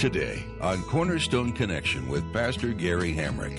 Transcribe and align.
Today 0.00 0.42
on 0.62 0.82
Cornerstone 0.84 1.52
Connection 1.52 2.08
with 2.08 2.32
Pastor 2.32 2.72
Gary 2.72 3.14
Hamrick. 3.14 3.58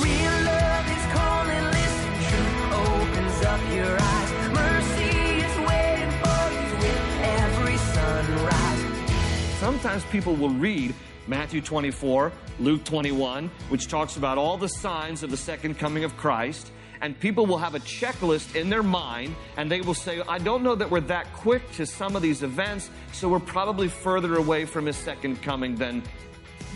Real 0.00 0.36
love 0.44 0.86
is 0.86 1.04
calling, 1.10 1.64
listen, 1.72 2.14
truth 2.30 2.62
opens 2.78 3.44
up 3.44 3.60
your 3.74 3.96
eyes. 4.00 4.30
Mercy 4.54 5.18
is 5.34 5.56
waiting 5.66 6.12
for 6.22 6.42
you 6.54 6.70
with 6.78 7.02
every 7.24 7.76
sunrise. 7.76 9.58
Sometimes 9.58 10.04
people 10.04 10.36
will 10.36 10.50
read 10.50 10.94
Matthew 11.26 11.60
24, 11.60 12.30
Luke 12.60 12.84
21, 12.84 13.50
which 13.68 13.88
talks 13.88 14.16
about 14.16 14.38
all 14.38 14.56
the 14.56 14.68
signs 14.68 15.24
of 15.24 15.32
the 15.32 15.36
second 15.36 15.76
coming 15.76 16.04
of 16.04 16.16
Christ. 16.16 16.70
And 17.02 17.18
people 17.18 17.46
will 17.46 17.58
have 17.58 17.74
a 17.74 17.80
checklist 17.80 18.54
in 18.54 18.70
their 18.70 18.82
mind, 18.82 19.34
and 19.56 19.70
they 19.70 19.80
will 19.80 19.92
say, 19.92 20.22
I 20.28 20.38
don't 20.38 20.62
know 20.62 20.76
that 20.76 20.88
we're 20.88 21.00
that 21.00 21.32
quick 21.32 21.70
to 21.72 21.84
some 21.84 22.14
of 22.14 22.22
these 22.22 22.44
events, 22.44 22.90
so 23.12 23.28
we're 23.28 23.40
probably 23.40 23.88
further 23.88 24.36
away 24.36 24.64
from 24.64 24.86
his 24.86 24.96
second 24.96 25.42
coming 25.42 25.74
than, 25.74 26.04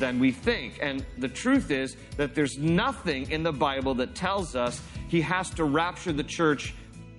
than 0.01 0.19
we 0.19 0.33
think. 0.33 0.81
And 0.83 1.07
the 1.17 1.29
truth 1.29 1.70
is 1.70 1.97
that 2.17 2.34
there's 2.34 2.59
nothing 2.59 3.31
in 3.31 3.45
the 3.45 3.53
Bible 3.53 3.95
that 3.95 4.17
tells 4.17 4.57
us 4.57 4.83
he 5.09 5.20
has 5.20 5.48
to 5.51 5.65
rapture 5.65 6.12
the 6.12 6.25
church 6.25 6.75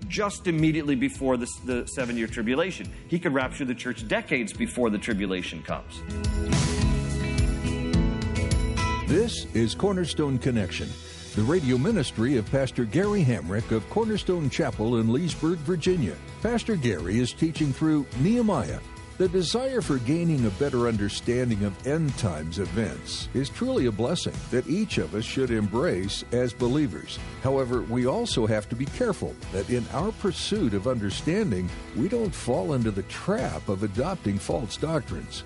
just 0.10 0.48
immediately 0.48 0.96
before 0.96 1.38
the, 1.38 1.48
the 1.66 1.88
seven 1.88 2.18
year 2.18 2.28
tribulation. 2.28 2.92
He 3.08 3.20
could 3.20 3.34
rapture 3.34 3.66
the 3.66 3.76
church 3.76 4.08
decades 4.08 4.54
before 4.54 4.90
the 4.90 4.98
tribulation 4.98 5.64
comes. 5.64 6.02
This 9.08 9.46
is 9.56 9.74
Cornerstone 9.74 10.38
Connection, 10.38 10.90
the 11.38 11.44
radio 11.44 11.78
ministry 11.78 12.36
of 12.38 12.50
Pastor 12.50 12.84
Gary 12.84 13.24
Hamrick 13.24 13.70
of 13.70 13.88
Cornerstone 13.92 14.50
Chapel 14.50 14.98
in 14.98 15.14
Leesburg, 15.14 15.60
Virginia. 15.60 16.16
Pastor 16.42 16.76
Gary 16.76 17.20
is 17.20 17.32
teaching 17.32 17.72
through 17.72 18.08
Nehemiah. 18.22 18.80
The 19.20 19.28
desire 19.28 19.82
for 19.82 20.00
gaining 20.00 20.48
a 20.48 20.52
better 20.52 20.88
understanding 20.88 21.64
of 21.64 21.86
end 21.86 22.18
times 22.18 22.58
events 22.58 23.30
is 23.36 23.50
truly 23.50 23.86
a 23.86 23.92
blessing 23.92 24.34
that 24.50 24.68
each 24.68 24.98
of 24.98 25.14
us 25.14 25.26
should 25.26 25.52
embrace 25.52 26.26
as 26.32 26.54
believers. 26.54 27.20
However, 27.44 27.84
we 27.84 28.08
also 28.08 28.48
have 28.48 28.68
to 28.70 28.76
be 28.76 28.86
careful 28.86 29.36
that 29.54 29.70
in 29.70 29.86
our 29.94 30.12
pursuit 30.14 30.74
of 30.74 30.88
understanding, 30.88 31.70
we 31.96 32.08
don't 32.08 32.34
fall 32.34 32.74
into 32.74 32.90
the 32.90 33.04
trap 33.04 33.70
of 33.70 33.84
adopting 33.84 34.40
false 34.40 34.76
doctrines. 34.76 35.44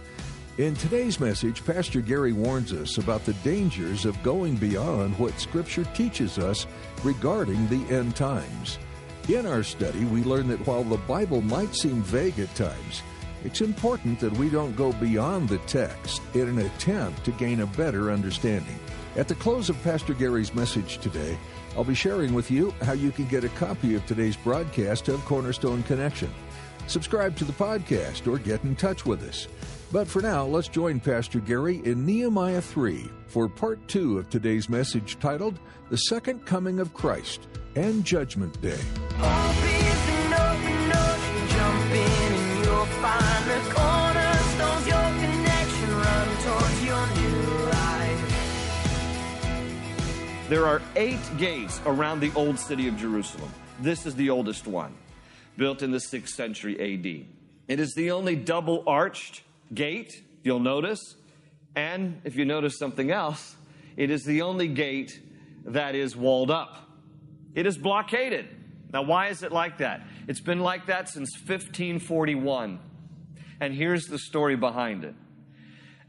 In 0.57 0.75
today's 0.75 1.17
message, 1.17 1.63
Pastor 1.63 2.02
Gary 2.02 2.33
warns 2.33 2.73
us 2.73 2.97
about 2.97 3.23
the 3.23 3.33
dangers 3.35 4.03
of 4.03 4.21
going 4.21 4.57
beyond 4.57 5.17
what 5.17 5.39
Scripture 5.39 5.85
teaches 5.94 6.38
us 6.38 6.67
regarding 7.05 7.69
the 7.69 7.95
end 7.95 8.17
times. 8.17 8.77
In 9.29 9.45
our 9.45 9.63
study, 9.63 10.03
we 10.03 10.23
learn 10.23 10.49
that 10.49 10.67
while 10.67 10.83
the 10.83 10.97
Bible 10.97 11.41
might 11.41 11.73
seem 11.73 12.03
vague 12.03 12.38
at 12.38 12.53
times, 12.53 13.02
it's 13.45 13.61
important 13.61 14.19
that 14.19 14.33
we 14.33 14.49
don't 14.49 14.75
go 14.75 14.91
beyond 14.91 15.47
the 15.47 15.57
text 15.59 16.22
in 16.33 16.49
an 16.49 16.59
attempt 16.59 17.23
to 17.23 17.31
gain 17.31 17.61
a 17.61 17.66
better 17.66 18.11
understanding. 18.11 18.77
At 19.16 19.29
the 19.29 19.35
close 19.35 19.69
of 19.69 19.81
Pastor 19.83 20.13
Gary's 20.13 20.53
message 20.53 20.97
today, 20.97 21.38
I'll 21.77 21.85
be 21.85 21.95
sharing 21.95 22.33
with 22.33 22.52
you 22.52 22.72
how 22.81 22.91
you 22.91 23.11
can 23.11 23.27
get 23.27 23.45
a 23.45 23.49
copy 23.49 23.95
of 23.95 24.05
today's 24.05 24.35
broadcast 24.35 25.07
of 25.07 25.23
Cornerstone 25.23 25.83
Connection. 25.83 26.29
Subscribe 26.88 27.38
to 27.38 27.45
the 27.45 27.53
podcast 27.53 28.27
or 28.29 28.38
get 28.38 28.66
in 28.66 28.75
touch 28.75 29.05
with 29.05 29.23
us. 29.23 29.47
But 29.92 30.08
for 30.08 30.22
now, 30.22 30.45
let's 30.45 30.70
join 30.70 31.02
Pastor 31.02 31.42
Gary 31.42 31.81
in 31.84 32.06
Nehemiah 32.06 32.61
3 32.61 33.09
for 33.28 33.50
part 33.50 33.86
two 33.89 34.20
of 34.20 34.30
today's 34.30 34.70
message 34.70 35.20
titled 35.20 35.59
The 35.89 35.97
Second 35.97 36.45
Coming 36.45 36.80
of 36.80 36.94
Christ 36.94 37.47
and 37.75 38.06
Judgment 38.06 38.62
Day. 38.62 38.80
There 50.47 50.66
are 50.66 50.81
eight 50.96 51.19
gates 51.38 51.81
around 51.85 52.22
the 52.22 52.31
old 52.35 52.57
city 52.57 52.88
of 52.88 52.96
Jerusalem. 52.96 53.51
This 53.81 54.06
is 54.06 54.16
the 54.16 54.30
oldest 54.30 54.68
one, 54.68 54.94
built 55.57 55.81
in 55.81 55.91
the 55.91 55.97
6th 55.97 56.30
century 56.30 56.75
AD. 56.80 57.25
It 57.68 57.80
is 57.81 57.94
the 57.94 58.12
only 58.12 58.38
double 58.38 58.85
arched 58.88 59.44
gate, 59.73 60.23
you'll 60.43 60.59
notice. 60.59 61.15
And 61.75 62.21
if 62.23 62.35
you 62.35 62.45
notice 62.45 62.77
something 62.77 63.11
else, 63.11 63.55
it 63.95 64.09
is 64.09 64.23
the 64.23 64.41
only 64.41 64.67
gate 64.67 65.19
that 65.65 65.95
is 65.95 66.15
walled 66.15 66.51
up. 66.51 66.89
It 67.53 67.65
is 67.65 67.77
blockaded. 67.77 68.47
Now, 68.91 69.03
why 69.03 69.27
is 69.27 69.43
it 69.43 69.51
like 69.51 69.77
that? 69.77 70.01
It's 70.27 70.41
been 70.41 70.59
like 70.59 70.87
that 70.87 71.09
since 71.09 71.33
1541. 71.35 72.79
And 73.59 73.73
here's 73.73 74.05
the 74.05 74.19
story 74.19 74.55
behind 74.55 75.03
it. 75.03 75.15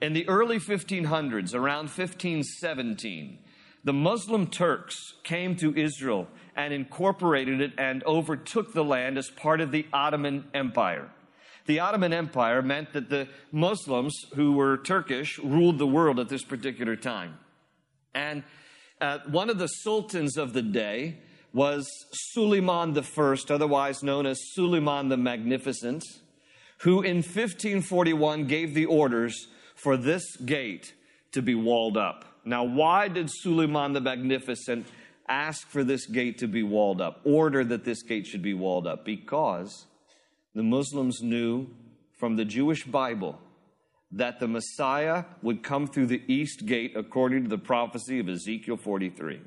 In 0.01 0.15
the 0.15 0.29
early 0.29 0.59
1500s, 0.59 1.55
around 1.55 1.85
1517, 1.85 3.39
the 3.85 3.93
Muslim 3.93 4.47
Turks 4.49 5.15
came 5.23 5.55
to 5.57 5.77
Israel 5.77 6.29
and 6.57 6.73
incorporated 6.73 7.61
it 7.61 7.73
and 7.79 8.03
overtook 8.05 8.73
the 8.73 8.85
land 8.85 9.17
as 9.17 9.31
part 9.31 9.61
of 9.61 9.71
the 9.71 9.87
Ottoman 9.93 10.45
Empire. 10.55 11.11
The 11.67 11.81
Ottoman 11.81 12.13
Empire 12.13 12.63
meant 12.63 12.93
that 12.93 13.09
the 13.09 13.29
Muslims, 13.53 14.15
who 14.35 14.53
were 14.53 14.79
Turkish, 14.79 15.39
ruled 15.39 15.79
the 15.79 15.87
world 15.87 16.19
at 16.19 16.29
this 16.29 16.45
particular 16.45 16.97
time. 16.97 17.39
And 18.15 18.43
uh, 19.01 19.19
one 19.27 19.51
of 19.51 19.59
the 19.59 19.69
sultans 19.69 20.37
of 20.37 20.53
the 20.53 20.63
day 20.63 21.19
was 21.53 21.87
Suleiman 22.33 22.97
I, 22.97 23.37
otherwise 23.51 24.03
known 24.03 24.27
as 24.27 24.39
Suleiman 24.55 25.09
the 25.09 25.17
Magnificent, 25.17 26.03
who 26.79 27.03
in 27.03 27.17
1541 27.17 28.47
gave 28.47 28.75
the 28.75 28.87
orders 28.87 29.49
for 29.75 29.97
this 29.97 30.37
gate 30.37 30.95
to 31.33 31.43
be 31.43 31.55
walled 31.55 31.97
up. 31.97 32.25
Now, 32.45 32.65
why 32.65 33.09
did 33.09 33.31
Suleiman 33.31 33.93
the 33.93 34.01
Magnificent 34.01 34.87
ask 35.29 35.69
for 35.69 35.85
this 35.85 36.07
gate 36.07 36.39
to 36.39 36.49
be 36.49 36.63
walled 36.63 37.01
up, 37.01 37.21
order 37.25 37.65
that 37.65 37.85
this 37.85 38.03
gate 38.03 38.27
should 38.27 38.43
be 38.43 38.55
walled 38.55 38.87
up? 38.87 39.05
Because 39.05 39.87
the 40.55 40.63
Muslims 40.63 41.23
knew 41.23 41.69
from 42.19 42.37
the 42.37 42.45
Jewish 42.45 42.85
Bible 42.85 43.39
that 44.13 44.39
the 44.39 44.49
Messiah 44.49 45.25
would 45.43 45.63
come 45.63 45.87
through 45.87 46.07
the 46.07 46.23
east 46.29 46.67
gate 46.67 46.93
according 46.95 47.45
to 47.45 47.49
the 47.49 47.59
prophecy 47.59 48.19
of 48.19 48.29
Ezekiel 48.29 48.77
43. 48.77 49.41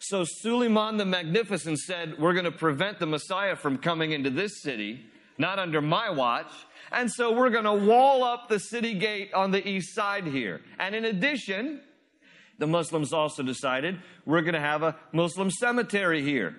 So 0.00 0.24
Suleiman 0.24 0.96
the 0.96 1.04
Magnificent 1.04 1.78
said, 1.78 2.18
We're 2.18 2.32
going 2.32 2.44
to 2.44 2.50
prevent 2.50 2.98
the 2.98 3.06
Messiah 3.06 3.56
from 3.56 3.78
coming 3.78 4.12
into 4.12 4.30
this 4.30 4.62
city, 4.62 5.00
not 5.38 5.58
under 5.58 5.80
my 5.80 6.10
watch. 6.10 6.50
And 6.90 7.10
so 7.10 7.32
we're 7.32 7.50
going 7.50 7.64
to 7.64 7.74
wall 7.74 8.24
up 8.24 8.48
the 8.48 8.58
city 8.58 8.94
gate 8.94 9.32
on 9.34 9.50
the 9.50 9.66
east 9.66 9.94
side 9.94 10.26
here. 10.26 10.60
And 10.78 10.94
in 10.94 11.04
addition, 11.04 11.80
the 12.58 12.66
Muslims 12.66 13.12
also 13.12 13.42
decided 13.42 14.00
we're 14.24 14.42
going 14.42 14.54
to 14.54 14.60
have 14.60 14.82
a 14.82 14.96
Muslim 15.12 15.50
cemetery 15.50 16.22
here 16.22 16.56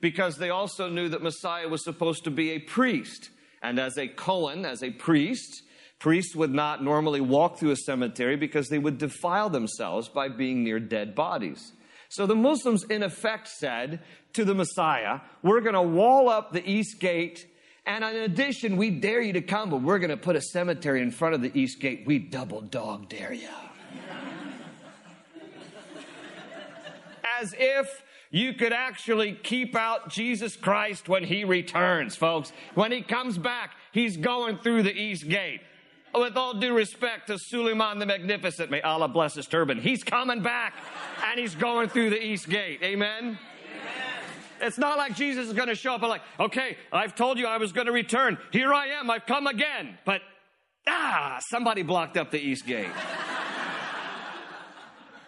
because 0.00 0.36
they 0.36 0.50
also 0.50 0.88
knew 0.88 1.08
that 1.08 1.22
Messiah 1.22 1.68
was 1.68 1.84
supposed 1.84 2.24
to 2.24 2.30
be 2.30 2.50
a 2.50 2.58
priest. 2.58 3.30
And 3.62 3.78
as 3.78 3.96
a 3.96 4.08
Cohen, 4.08 4.64
as 4.64 4.82
a 4.82 4.90
priest, 4.90 5.62
priests 5.98 6.36
would 6.36 6.52
not 6.52 6.84
normally 6.84 7.20
walk 7.20 7.58
through 7.58 7.70
a 7.70 7.76
cemetery 7.76 8.36
because 8.36 8.68
they 8.68 8.78
would 8.78 8.98
defile 8.98 9.50
themselves 9.50 10.08
by 10.08 10.28
being 10.28 10.62
near 10.62 10.78
dead 10.78 11.14
bodies. 11.14 11.72
So 12.08 12.26
the 12.26 12.36
Muslims, 12.36 12.84
in 12.84 13.02
effect, 13.02 13.48
said 13.48 14.00
to 14.34 14.44
the 14.44 14.54
Messiah, 14.54 15.20
We're 15.42 15.60
going 15.60 15.74
to 15.74 15.82
wall 15.82 16.28
up 16.28 16.52
the 16.52 16.68
east 16.68 17.00
gate. 17.00 17.46
And 17.84 18.04
in 18.04 18.16
addition, 18.16 18.76
we 18.76 18.90
dare 18.90 19.20
you 19.20 19.32
to 19.34 19.42
come, 19.42 19.70
but 19.70 19.82
we're 19.82 19.98
going 19.98 20.10
to 20.10 20.16
put 20.16 20.36
a 20.36 20.40
cemetery 20.40 21.02
in 21.02 21.10
front 21.10 21.34
of 21.34 21.42
the 21.42 21.56
east 21.58 21.80
gate. 21.80 22.04
We 22.04 22.18
double 22.18 22.60
dog 22.60 23.08
dare 23.08 23.32
you. 23.32 23.48
As 27.40 27.54
if 27.56 28.02
you 28.36 28.52
could 28.52 28.72
actually 28.72 29.32
keep 29.32 29.74
out 29.74 30.10
Jesus 30.10 30.56
Christ 30.56 31.08
when 31.08 31.24
he 31.24 31.44
returns, 31.44 32.16
folks. 32.16 32.52
When 32.74 32.92
he 32.92 33.00
comes 33.00 33.38
back, 33.38 33.72
he's 33.92 34.18
going 34.18 34.58
through 34.58 34.82
the 34.82 34.94
east 34.94 35.26
gate. 35.26 35.60
With 36.14 36.36
all 36.36 36.54
due 36.54 36.74
respect 36.74 37.28
to 37.28 37.38
Suleiman 37.38 37.98
the 37.98 38.04
Magnificent, 38.04 38.70
may 38.70 38.82
Allah 38.82 39.08
bless 39.08 39.34
his 39.34 39.46
turban, 39.46 39.80
he's 39.80 40.04
coming 40.04 40.42
back 40.42 40.74
and 41.24 41.40
he's 41.40 41.54
going 41.54 41.88
through 41.88 42.10
the 42.10 42.22
east 42.22 42.48
gate. 42.48 42.80
Amen? 42.82 43.38
It's 44.60 44.78
not 44.78 44.98
like 44.98 45.14
Jesus 45.14 45.48
is 45.48 45.52
going 45.54 45.68
to 45.68 45.74
show 45.74 45.94
up 45.94 46.02
and 46.02 46.10
like, 46.10 46.22
okay, 46.38 46.76
I've 46.92 47.14
told 47.14 47.38
you 47.38 47.46
I 47.46 47.56
was 47.56 47.72
going 47.72 47.86
to 47.86 47.92
return. 47.92 48.38
Here 48.52 48.72
I 48.72 48.88
am. 48.88 49.10
I've 49.10 49.26
come 49.26 49.46
again. 49.46 49.98
But, 50.04 50.20
ah, 50.86 51.38
somebody 51.48 51.82
blocked 51.82 52.16
up 52.16 52.30
the 52.30 52.40
east 52.40 52.66
gate. 52.66 52.88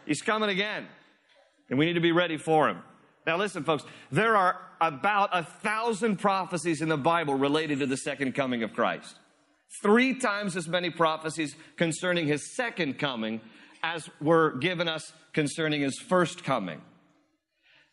He's 0.06 0.22
coming 0.22 0.48
again. 0.48 0.86
And 1.70 1.78
we 1.78 1.84
need 1.84 1.94
to 1.94 2.00
be 2.00 2.12
ready 2.12 2.38
for 2.38 2.68
him. 2.68 2.82
Now, 3.28 3.36
listen, 3.36 3.62
folks, 3.62 3.84
there 4.10 4.38
are 4.38 4.58
about 4.80 5.28
a 5.34 5.42
thousand 5.42 6.16
prophecies 6.16 6.80
in 6.80 6.88
the 6.88 6.96
Bible 6.96 7.34
related 7.34 7.80
to 7.80 7.86
the 7.86 7.98
second 7.98 8.34
coming 8.34 8.62
of 8.62 8.72
Christ. 8.72 9.16
Three 9.82 10.14
times 10.14 10.56
as 10.56 10.66
many 10.66 10.88
prophecies 10.88 11.54
concerning 11.76 12.26
his 12.26 12.56
second 12.56 12.98
coming 12.98 13.42
as 13.82 14.08
were 14.18 14.56
given 14.56 14.88
us 14.88 15.12
concerning 15.34 15.82
his 15.82 15.98
first 15.98 16.42
coming. 16.42 16.80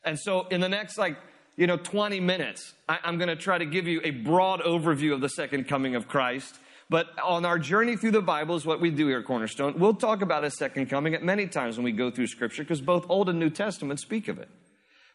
And 0.06 0.18
so, 0.18 0.48
in 0.48 0.62
the 0.62 0.70
next 0.70 0.98
like 0.98 1.18
you 1.58 1.68
know, 1.68 1.76
20 1.76 2.22
minutes, 2.22 2.74
I, 2.88 3.00
I'm 3.04 3.18
going 3.18 3.28
to 3.28 3.36
try 3.36 3.58
to 3.58 3.66
give 3.66 3.88
you 3.90 4.00
a 4.06 4.12
broad 4.12 4.62
overview 4.62 5.14
of 5.14 5.20
the 5.20 5.28
second 5.28 5.68
coming 5.68 5.96
of 5.96 6.08
Christ. 6.08 6.56
But 6.90 7.08
on 7.22 7.44
our 7.44 7.60
journey 7.60 7.98
through 7.98 8.12
the 8.12 8.22
Bible 8.22 8.56
is 8.56 8.66
what 8.66 8.80
we 8.80 8.90
do 8.90 9.08
here 9.08 9.20
at 9.20 9.26
Cornerstone. 9.26 9.80
We'll 9.80 9.96
talk 9.96 10.22
about 10.22 10.46
his 10.46 10.58
second 10.58 10.90
coming 10.90 11.14
at 11.14 11.24
many 11.24 11.48
times 11.48 11.76
when 11.76 11.84
we 11.84 11.92
go 11.92 12.10
through 12.10 12.28
Scripture 12.28 12.64
because 12.64 12.80
both 12.80 13.06
Old 13.10 13.28
and 13.28 13.38
New 13.38 13.50
Testament 13.50 14.00
speak 14.00 14.30
of 14.30 14.40
it. 14.40 14.48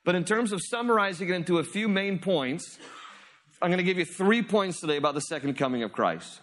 But 0.05 0.15
in 0.15 0.25
terms 0.25 0.53
of 0.53 0.61
summarizing 0.63 1.29
it 1.29 1.35
into 1.35 1.59
a 1.59 1.65
few 1.65 1.89
main 1.89 2.19
points, 2.19 2.79
I'm 3.61 3.69
going 3.69 3.79
to 3.79 3.85
give 3.85 3.99
you 3.99 4.05
three 4.05 4.43
points 4.43 4.81
today 4.81 4.97
about 4.97 5.15
the 5.15 5.21
second 5.21 5.55
coming 5.55 5.83
of 5.83 5.93
Christ. 5.93 6.41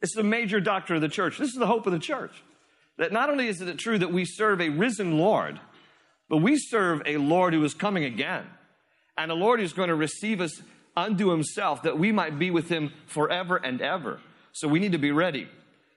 It's 0.00 0.14
the 0.14 0.22
major 0.22 0.60
doctrine 0.60 0.96
of 0.96 1.02
the 1.02 1.08
church. 1.08 1.38
This 1.38 1.48
is 1.48 1.56
the 1.56 1.66
hope 1.66 1.86
of 1.86 1.92
the 1.92 1.98
church. 1.98 2.32
That 2.98 3.12
not 3.12 3.30
only 3.30 3.48
is 3.48 3.60
it 3.60 3.78
true 3.78 3.98
that 3.98 4.12
we 4.12 4.24
serve 4.24 4.60
a 4.60 4.68
risen 4.68 5.18
Lord, 5.18 5.58
but 6.28 6.38
we 6.38 6.56
serve 6.56 7.02
a 7.06 7.16
Lord 7.16 7.54
who 7.54 7.64
is 7.64 7.74
coming 7.74 8.04
again. 8.04 8.44
And 9.16 9.30
a 9.30 9.34
Lord 9.34 9.60
who's 9.60 9.72
going 9.72 9.88
to 9.88 9.94
receive 9.94 10.40
us 10.40 10.62
unto 10.96 11.30
himself 11.30 11.82
that 11.82 11.98
we 11.98 12.12
might 12.12 12.38
be 12.38 12.50
with 12.50 12.68
him 12.68 12.92
forever 13.06 13.56
and 13.56 13.80
ever. 13.80 14.20
So 14.52 14.68
we 14.68 14.78
need 14.78 14.92
to 14.92 14.98
be 14.98 15.10
ready. 15.10 15.48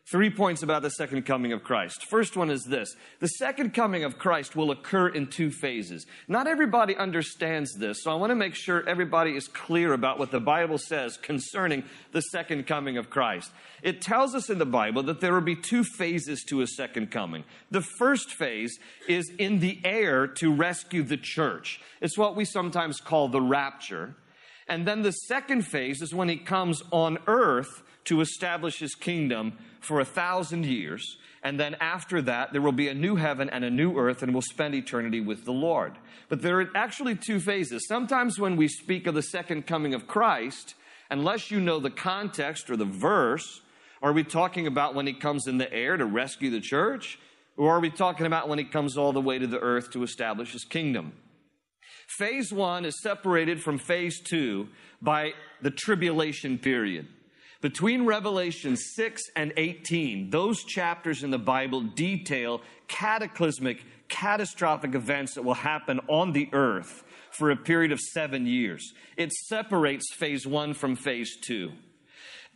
Three 0.10 0.30
points 0.30 0.64
about 0.64 0.84
the 0.84 0.90
second 0.90 1.26
coming 1.26 1.52
of 1.52 1.66
Christ. 1.66 2.06
First 2.06 2.38
one 2.38 2.50
is 2.50 2.64
this 2.64 2.96
the 3.20 3.28
second 3.28 3.74
coming 3.74 4.06
of 4.06 4.18
Christ 4.18 4.56
will 4.56 4.72
occur 4.72 5.10
in 5.10 5.28
two 5.28 5.52
phases. 5.52 6.06
Not 6.30 6.48
everybody 6.48 6.96
understands 6.96 7.74
this, 7.74 8.04
so 8.04 8.12
I 8.12 8.16
want 8.16 8.32
to 8.32 8.36
make 8.36 8.56
sure 8.56 8.88
everybody 8.88 9.36
is 9.36 9.50
clear 9.50 9.92
about 9.92 10.18
what 10.18 10.32
the 10.32 10.40
Bible 10.40 10.78
says 10.78 11.18
concerning 11.18 11.84
the 12.14 12.22
second 12.22 12.68
coming 12.68 12.98
of 12.98 13.10
Christ. 13.10 13.52
It 13.84 14.00
tells 14.00 14.34
us 14.34 14.50
in 14.50 14.60
the 14.60 14.66
Bible 14.66 15.04
that 15.04 15.20
there 15.20 15.34
will 15.34 15.42
be 15.42 15.58
two 15.58 15.84
phases 15.84 16.42
to 16.46 16.62
a 16.62 16.68
second 16.68 17.12
coming. 17.12 17.44
The 17.70 17.82
first 17.82 18.32
phase 18.32 18.80
is 19.10 19.30
in 19.38 19.60
the 19.60 19.82
air 19.84 20.26
to 20.26 20.54
rescue 20.54 21.04
the 21.04 21.18
church, 21.18 21.82
it's 22.00 22.18
what 22.18 22.38
we 22.38 22.46
sometimes 22.46 23.02
call 23.02 23.28
the 23.28 23.42
rapture. 23.42 24.16
And 24.70 24.86
then 24.86 25.02
the 25.02 25.12
second 25.12 25.64
phase 25.64 26.02
is 26.02 26.14
when 26.14 26.30
he 26.30 26.38
comes 26.38 26.82
on 26.92 27.18
earth 27.26 27.84
to 28.08 28.22
establish 28.22 28.80
his 28.80 28.96
kingdom 28.96 29.54
for 29.80 30.00
a 30.00 30.06
thousand 30.06 30.66
years. 30.66 31.18
And 31.44 31.60
then 31.60 31.76
after 31.80 32.22
that, 32.24 32.52
there 32.52 32.62
will 32.62 32.72
be 32.72 32.88
a 32.88 32.94
new 32.94 33.16
heaven 33.16 33.50
and 33.50 33.64
a 33.64 33.70
new 33.70 33.98
earth, 33.98 34.24
and 34.24 34.34
we'll 34.34 34.42
spend 34.42 34.76
eternity 34.76 35.22
with 35.22 35.46
the 35.46 35.54
Lord. 35.54 35.98
But 36.30 36.42
there 36.42 36.60
are 36.60 36.70
actually 36.76 37.16
two 37.16 37.40
phases. 37.40 37.88
Sometimes 37.88 38.40
when 38.40 38.58
we 38.58 38.68
speak 38.68 39.08
of 39.08 39.16
the 39.16 39.22
second 39.22 39.68
coming 39.68 39.94
of 39.94 40.08
Christ, 40.08 40.76
unless 41.10 41.52
you 41.52 41.60
know 41.60 41.80
the 41.80 41.90
context 41.90 42.70
or 42.70 42.76
the 42.76 42.86
verse, 42.86 43.62
are 44.02 44.14
we 44.14 44.24
talking 44.24 44.68
about 44.68 44.96
when 44.96 45.08
he 45.08 45.14
comes 45.14 45.48
in 45.48 45.58
the 45.58 45.72
air 45.72 45.96
to 45.96 46.06
rescue 46.06 46.50
the 46.50 46.60
church? 46.60 47.20
Or 47.56 47.76
are 47.76 47.80
we 47.80 47.90
talking 47.90 48.26
about 48.26 48.48
when 48.48 48.60
he 48.60 48.66
comes 48.66 48.98
all 48.98 49.14
the 49.14 49.22
way 49.22 49.40
to 49.40 49.48
the 49.48 49.60
earth 49.60 49.92
to 49.92 50.04
establish 50.04 50.54
his 50.54 50.64
kingdom? 50.64 51.14
Phase 52.08 52.54
one 52.54 52.86
is 52.86 53.02
separated 53.02 53.62
from 53.62 53.78
phase 53.78 54.20
two 54.22 54.70
by 55.02 55.34
the 55.62 55.72
tribulation 55.72 56.58
period. 56.58 57.08
Between 57.62 58.06
Revelation 58.06 58.76
6 58.76 59.24
and 59.36 59.52
18, 59.58 60.30
those 60.30 60.64
chapters 60.64 61.24
in 61.24 61.32
the 61.32 61.40
Bible 61.40 61.82
detail 61.82 62.62
cataclysmic, 62.88 63.84
catastrophic 64.10 64.94
events 64.94 65.34
that 65.34 65.44
will 65.44 65.56
happen 65.56 66.00
on 66.08 66.34
the 66.34 66.50
earth 66.54 67.04
for 67.32 67.50
a 67.50 67.56
period 67.56 67.92
of 67.92 68.00
seven 68.00 68.46
years. 68.46 68.94
It 69.18 69.32
separates 69.32 70.14
phase 70.14 70.46
one 70.46 70.74
from 70.74 70.96
phase 70.96 71.36
two. 71.36 71.72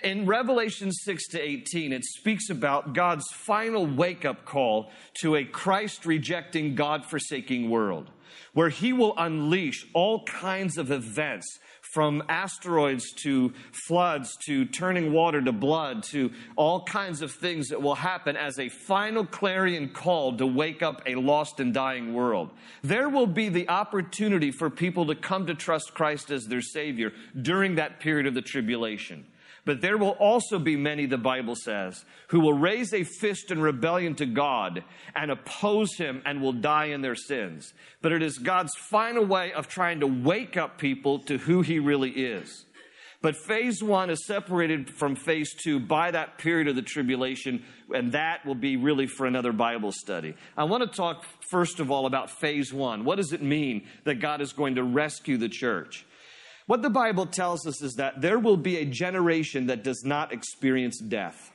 In 0.03 0.25
Revelation 0.25 0.92
6 0.92 1.27
to 1.30 1.39
18, 1.39 1.94
it 1.94 2.04
speaks 2.04 2.50
about 2.50 2.94
God's 2.94 3.27
final 3.31 3.86
wake 3.86 4.25
up 4.25 4.45
call 4.45 4.89
to 5.21 5.36
a 5.36 5.44
Christ 5.44 6.07
rejecting, 6.07 6.74
God 6.74 7.06
forsaking 7.06 7.69
world, 7.69 8.09
where 8.54 8.69
He 8.69 8.94
will 8.94 9.13
unleash 9.18 9.86
all 9.94 10.24
kinds 10.25 10.80
of 10.80 10.89
events 10.89 11.59
from 11.93 12.23
asteroids 12.29 13.11
to 13.11 13.51
floods 13.85 14.38
to 14.45 14.65
turning 14.65 15.11
water 15.11 15.41
to 15.41 15.51
blood 15.51 16.03
to 16.03 16.31
all 16.55 16.83
kinds 16.83 17.21
of 17.21 17.31
things 17.31 17.67
that 17.67 17.81
will 17.81 17.95
happen 17.95 18.38
as 18.38 18.59
a 18.59 18.69
final 18.69 19.25
clarion 19.25 19.89
call 19.89 20.38
to 20.38 20.45
wake 20.45 20.81
up 20.81 21.01
a 21.05 21.15
lost 21.15 21.59
and 21.59 21.73
dying 21.73 22.13
world. 22.13 22.49
There 22.81 23.09
will 23.09 23.27
be 23.27 23.49
the 23.49 23.67
opportunity 23.67 24.51
for 24.51 24.69
people 24.69 25.05
to 25.07 25.15
come 25.15 25.45
to 25.47 25.55
trust 25.55 25.93
Christ 25.93 26.31
as 26.31 26.47
their 26.47 26.61
Savior 26.61 27.11
during 27.41 27.75
that 27.75 27.99
period 27.99 28.25
of 28.25 28.33
the 28.33 28.41
tribulation. 28.41 29.25
But 29.63 29.81
there 29.81 29.97
will 29.97 30.11
also 30.11 30.57
be 30.57 30.75
many, 30.75 31.05
the 31.05 31.17
Bible 31.17 31.55
says, 31.55 32.03
who 32.29 32.39
will 32.39 32.53
raise 32.53 32.93
a 32.93 33.03
fist 33.03 33.51
in 33.51 33.61
rebellion 33.61 34.15
to 34.15 34.25
God 34.25 34.83
and 35.15 35.29
oppose 35.29 35.95
Him 35.97 36.21
and 36.25 36.41
will 36.41 36.53
die 36.53 36.85
in 36.85 37.01
their 37.01 37.15
sins. 37.15 37.73
But 38.01 38.11
it 38.11 38.23
is 38.23 38.39
God's 38.39 38.73
final 38.89 39.23
way 39.23 39.53
of 39.53 39.67
trying 39.67 39.99
to 39.99 40.07
wake 40.07 40.57
up 40.57 40.79
people 40.79 41.19
to 41.19 41.37
who 41.37 41.61
He 41.61 41.77
really 41.77 42.09
is. 42.09 42.65
But 43.21 43.35
phase 43.35 43.83
one 43.83 44.09
is 44.09 44.25
separated 44.25 44.89
from 44.89 45.15
phase 45.15 45.53
two 45.53 45.79
by 45.79 46.09
that 46.09 46.39
period 46.39 46.67
of 46.67 46.75
the 46.75 46.81
tribulation, 46.81 47.63
and 47.93 48.13
that 48.13 48.43
will 48.47 48.55
be 48.55 48.77
really 48.77 49.05
for 49.05 49.27
another 49.27 49.53
Bible 49.53 49.91
study. 49.91 50.33
I 50.57 50.63
want 50.63 50.81
to 50.81 50.97
talk 50.97 51.23
first 51.51 51.79
of 51.79 51.91
all 51.91 52.07
about 52.07 52.31
phase 52.31 52.73
one. 52.73 53.05
What 53.05 53.17
does 53.17 53.31
it 53.31 53.43
mean 53.43 53.85
that 54.05 54.15
God 54.15 54.41
is 54.41 54.53
going 54.53 54.73
to 54.75 54.83
rescue 54.83 55.37
the 55.37 55.49
church? 55.49 56.03
What 56.71 56.83
the 56.83 56.89
Bible 56.89 57.25
tells 57.25 57.68
us 57.68 57.81
is 57.81 57.95
that 57.95 58.21
there 58.21 58.39
will 58.39 58.56
be 58.56 58.77
a 58.77 58.85
generation 58.85 59.65
that 59.65 59.83
does 59.83 60.06
not 60.06 60.31
experience 60.31 61.00
death. 61.00 61.51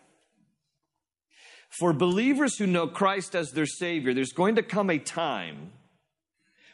For 1.71 1.95
believers 1.95 2.59
who 2.59 2.67
know 2.67 2.87
Christ 2.87 3.35
as 3.35 3.53
their 3.53 3.65
Savior, 3.65 4.13
there's 4.13 4.35
going 4.35 4.57
to 4.57 4.63
come 4.63 4.91
a 4.91 4.99
time 4.99 5.73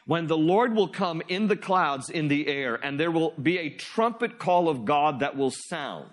when 0.05 0.27
the 0.27 0.35
Lord 0.35 0.75
will 0.75 0.89
come 0.89 1.21
in 1.29 1.47
the 1.47 1.55
clouds 1.55 2.09
in 2.09 2.27
the 2.27 2.49
air, 2.49 2.75
and 2.75 2.99
there 2.99 3.11
will 3.11 3.31
be 3.41 3.59
a 3.59 3.69
trumpet 3.69 4.39
call 4.39 4.67
of 4.67 4.83
God 4.83 5.21
that 5.21 5.37
will 5.37 5.53
sound. 5.69 6.11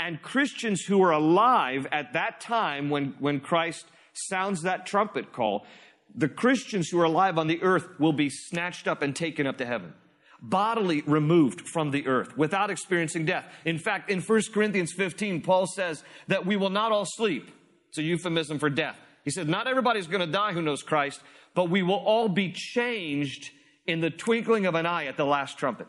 And 0.00 0.22
Christians 0.22 0.82
who 0.82 1.02
are 1.02 1.10
alive 1.10 1.88
at 1.90 2.12
that 2.12 2.40
time 2.40 2.90
when, 2.90 3.16
when 3.18 3.40
Christ 3.40 3.86
sounds 4.12 4.62
that 4.62 4.86
trumpet 4.86 5.32
call, 5.32 5.66
the 6.14 6.28
Christians 6.28 6.90
who 6.90 7.00
are 7.00 7.06
alive 7.06 7.38
on 7.38 7.48
the 7.48 7.60
earth 7.60 7.88
will 7.98 8.12
be 8.12 8.30
snatched 8.30 8.86
up 8.86 9.02
and 9.02 9.16
taken 9.16 9.48
up 9.48 9.58
to 9.58 9.66
heaven 9.66 9.94
bodily 10.40 11.02
removed 11.06 11.68
from 11.68 11.90
the 11.90 12.06
earth 12.06 12.36
without 12.36 12.70
experiencing 12.70 13.24
death. 13.24 13.44
In 13.64 13.78
fact, 13.78 14.10
in 14.10 14.20
1 14.20 14.42
Corinthians 14.52 14.92
15, 14.92 15.42
Paul 15.42 15.66
says 15.66 16.02
that 16.28 16.46
we 16.46 16.56
will 16.56 16.70
not 16.70 16.92
all 16.92 17.04
sleep. 17.06 17.50
It's 17.88 17.98
a 17.98 18.02
euphemism 18.02 18.58
for 18.58 18.70
death. 18.70 18.96
He 19.24 19.30
said, 19.30 19.48
Not 19.48 19.66
everybody's 19.66 20.06
going 20.06 20.24
to 20.24 20.32
die 20.32 20.52
who 20.52 20.62
knows 20.62 20.82
Christ, 20.82 21.20
but 21.54 21.70
we 21.70 21.82
will 21.82 21.96
all 21.96 22.28
be 22.28 22.52
changed 22.52 23.50
in 23.86 24.00
the 24.00 24.10
twinkling 24.10 24.66
of 24.66 24.74
an 24.74 24.86
eye 24.86 25.06
at 25.06 25.16
the 25.16 25.24
last 25.24 25.58
trumpet. 25.58 25.86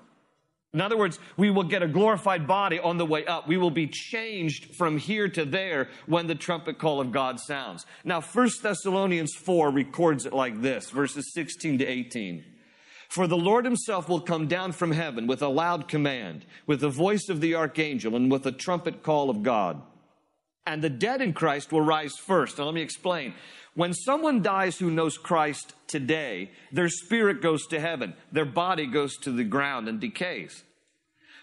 In 0.73 0.81
other 0.81 0.97
words, 0.97 1.17
we 1.35 1.49
will 1.49 1.63
get 1.63 1.81
a 1.81 1.87
glorified 1.87 2.45
body 2.45 2.79
on 2.79 2.97
the 2.97 3.05
way 3.05 3.25
up. 3.25 3.47
We 3.47 3.57
will 3.57 3.71
be 3.71 3.87
changed 3.87 4.75
from 4.75 4.99
here 4.99 5.27
to 5.29 5.43
there 5.43 5.89
when 6.05 6.27
the 6.27 6.35
trumpet 6.35 6.77
call 6.77 7.01
of 7.01 7.11
God 7.11 7.39
sounds. 7.39 7.87
Now, 8.03 8.21
1 8.21 8.49
Thessalonians 8.61 9.33
4 9.33 9.71
records 9.71 10.27
it 10.27 10.33
like 10.33 10.61
this, 10.61 10.91
verses 10.91 11.33
16 11.33 11.79
to 11.79 11.85
18. 11.85 12.43
For 13.09 13.25
the 13.25 13.37
Lord 13.37 13.65
himself 13.65 14.07
will 14.07 14.21
come 14.21 14.47
down 14.47 14.71
from 14.71 14.91
heaven 14.91 15.25
with 15.25 15.41
a 15.41 15.47
loud 15.47 15.87
command, 15.87 16.45
with 16.67 16.79
the 16.79 16.89
voice 16.89 17.27
of 17.27 17.41
the 17.41 17.55
archangel, 17.55 18.15
and 18.15 18.31
with 18.31 18.45
a 18.45 18.51
trumpet 18.51 19.01
call 19.01 19.31
of 19.31 19.41
God. 19.41 19.81
And 20.67 20.83
the 20.83 20.91
dead 20.91 21.19
in 21.19 21.33
Christ 21.33 21.71
will 21.71 21.81
rise 21.81 22.15
first. 22.15 22.59
Now, 22.59 22.65
let 22.65 22.75
me 22.75 22.81
explain. 22.81 23.33
When 23.73 23.93
someone 23.93 24.43
dies 24.43 24.77
who 24.77 24.91
knows 24.91 25.17
Christ 25.17 25.73
today, 25.87 26.51
their 26.71 26.89
spirit 26.89 27.41
goes 27.41 27.65
to 27.67 27.79
heaven, 27.79 28.13
their 28.31 28.45
body 28.45 28.85
goes 28.85 29.17
to 29.17 29.31
the 29.31 29.43
ground 29.43 29.87
and 29.87 29.99
decays. 29.99 30.63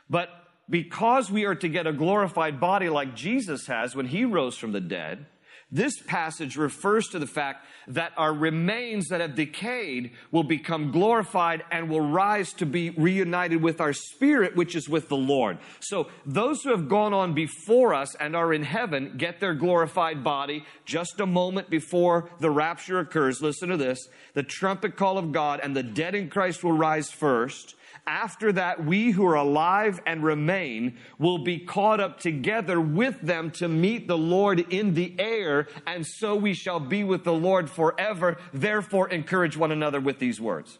But 0.09 0.29
because 0.71 1.33
we 1.33 1.47
are 1.47 1.57
to 1.57 1.69
get 1.69 1.89
a 1.89 1.93
glorified 1.93 2.61
body 2.61 2.89
like 2.89 3.17
Jesus 3.17 3.67
has 3.67 3.97
when 3.97 4.07
he 4.07 4.25
rose 4.25 4.57
from 4.57 4.71
the 4.71 4.81
dead, 4.81 5.27
this 5.71 6.01
passage 6.01 6.57
refers 6.57 7.09
to 7.09 7.19
the 7.19 7.27
fact 7.27 7.67
that 7.89 8.13
our 8.17 8.33
remains 8.33 9.09
that 9.09 9.21
have 9.21 9.35
decayed 9.35 10.13
will 10.31 10.45
become 10.45 10.93
glorified 10.93 11.65
and 11.73 11.91
will 11.91 12.01
rise 12.01 12.53
to 12.53 12.67
be 12.67 12.91
reunited 12.91 13.61
with 13.61 13.81
our 13.81 13.93
spirit, 13.93 14.55
which 14.55 14.77
is 14.77 14.89
with 14.89 15.09
the 15.09 15.17
Lord. 15.17 15.59
So 15.81 16.09
those 16.25 16.63
who 16.63 16.71
have 16.71 16.89
gone 16.89 17.13
on 17.13 17.35
before 17.35 17.95
us 17.95 18.15
and 18.15 18.37
are 18.37 18.55
in 18.55 18.63
heaven 18.63 19.15
get 19.17 19.41
their 19.41 19.55
glorified 19.55 20.23
body 20.23 20.65
just 20.85 21.19
a 21.19 21.27
moment 21.27 21.69
before 21.69 22.31
the 22.39 22.51
rapture 22.51 23.01
occurs. 23.01 23.43
Listen 23.43 23.69
to 23.69 23.77
this. 23.77 23.99
The 24.35 24.45
trumpet 24.45 24.97
call 24.97 25.19
of 25.19 25.33
God 25.33 25.59
and 25.61 25.75
the 25.75 25.83
dead 25.83 26.15
in 26.15 26.31
Christ 26.31 26.63
will 26.63 26.77
rise 26.77 27.11
first 27.11 27.75
after 28.07 28.53
that, 28.53 28.85
we 28.85 29.11
who 29.11 29.27
are 29.27 29.35
alive 29.35 30.01
and 30.07 30.23
remain 30.23 30.99
will 31.19 31.39
be 31.39 31.59
caught 31.59 32.01
up 32.01 32.19
together 32.21 32.81
with 32.81 33.21
them 33.21 33.51
to 33.53 33.69
meet 33.69 34.09
the 34.09 34.19
Lord 34.19 34.61
in 34.73 34.95
the 34.95 35.15
air, 35.19 35.69
and 35.87 36.07
so 36.07 36.35
we 36.35 36.55
shall 36.55 36.81
be 36.81 37.05
with 37.05 37.25
the 37.25 37.33
Lord 37.33 37.71
forever. 37.71 38.39
Therefore, 38.53 39.09
encourage 39.09 39.57
one 39.57 39.73
another 39.73 40.01
with 40.01 40.19
these 40.19 40.41
words. 40.41 40.79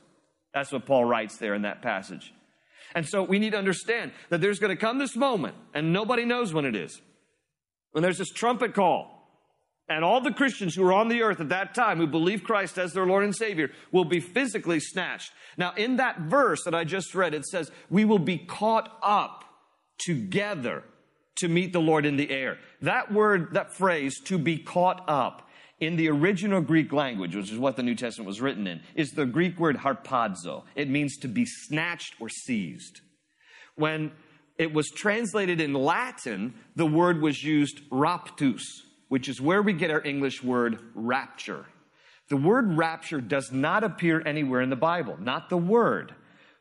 That's 0.55 0.73
what 0.73 0.87
Paul 0.87 1.05
writes 1.05 1.37
there 1.37 1.55
in 1.55 1.63
that 1.63 1.83
passage. 1.83 2.33
And 2.95 3.07
so 3.07 3.23
we 3.23 3.39
need 3.39 3.51
to 3.51 3.59
understand 3.59 4.13
that 4.31 4.41
there's 4.41 4.59
going 4.59 4.75
to 4.75 4.81
come 4.81 4.99
this 4.99 5.17
moment, 5.17 5.55
and 5.75 5.93
nobody 5.93 6.25
knows 6.25 6.55
when 6.55 6.65
it 6.65 6.75
is, 6.75 7.01
when 7.93 8.03
there's 8.03 8.19
this 8.19 8.31
trumpet 8.31 8.75
call. 8.75 9.16
And 9.89 10.05
all 10.05 10.21
the 10.21 10.33
Christians 10.33 10.75
who 10.75 10.85
are 10.85 10.93
on 10.93 11.09
the 11.09 11.23
earth 11.23 11.41
at 11.41 11.51
that 11.51 11.75
time 11.75 11.99
who 11.99 12.07
believe 12.07 12.43
Christ 12.43 12.77
as 12.77 12.93
their 12.93 13.07
Lord 13.07 13.23
and 13.23 13.35
Savior 13.35 13.71
will 13.93 14.05
be 14.05 14.19
physically 14.19 14.81
snatched. 14.81 15.31
Now, 15.57 15.75
in 15.77 15.97
that 15.97 16.21
verse 16.23 16.65
that 16.65 16.75
I 16.75 16.85
just 16.85 17.15
read, 17.15 17.35
it 17.35 17.47
says, 17.47 17.71
We 17.89 18.05
will 18.05 18.19
be 18.19 18.39
caught 18.39 18.99
up 19.03 19.45
together 19.99 20.83
to 21.37 21.49
meet 21.49 21.73
the 21.73 21.81
Lord 21.81 22.05
in 22.05 22.17
the 22.17 22.31
air. 22.31 22.59
That 22.83 23.13
word, 23.13 23.55
that 23.55 23.73
phrase, 23.75 24.21
to 24.25 24.39
be 24.39 24.59
caught 24.59 25.05
up, 25.09 25.47
in 25.79 25.97
the 25.97 26.09
original 26.09 26.61
Greek 26.61 26.93
language, 26.93 27.37
which 27.37 27.53
is 27.53 27.59
what 27.59 27.77
the 27.77 27.83
New 27.83 27.95
Testament 27.95 28.27
was 28.27 28.41
written 28.41 28.67
in, 28.67 28.81
is 28.95 29.11
the 29.11 29.27
Greek 29.27 29.59
word 29.59 29.77
harpazo. 29.77 30.65
It 30.75 30.89
means 30.89 31.19
to 31.19 31.29
be 31.29 31.45
snatched 31.45 32.15
or 32.19 32.29
seized. 32.29 33.01
When 33.75 34.13
it 34.59 34.73
was 34.73 34.89
translated 34.89 35.61
in 35.61 35.75
Latin, 35.75 36.55
the 36.77 36.87
word 36.87 37.21
was 37.21 37.45
used 37.45 37.81
raptus, 37.91 38.63
which 39.09 39.29
is 39.29 39.41
where 39.41 39.63
we 39.63 39.73
get 39.73 39.91
our 39.91 40.03
English 40.05 40.43
word 40.43 40.79
rapture. 40.95 41.67
The 42.29 42.37
word 42.37 42.77
rapture 42.77 43.21
does 43.21 43.53
not 43.53 43.85
appear 43.85 44.23
anywhere 44.27 44.61
in 44.61 44.71
the 44.71 44.77
Bible, 44.77 45.17
not 45.21 45.49
the 45.49 45.57
word, 45.57 46.15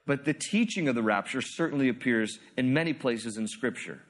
but 0.05 0.25
the 0.25 0.33
teaching 0.33 0.87
of 0.87 0.95
the 0.95 1.01
rapture 1.01 1.41
certainly 1.41 1.89
appears 1.89 2.39
in 2.55 2.73
many 2.73 2.93
places 2.93 3.37
in 3.37 3.47
Scripture. 3.47 4.01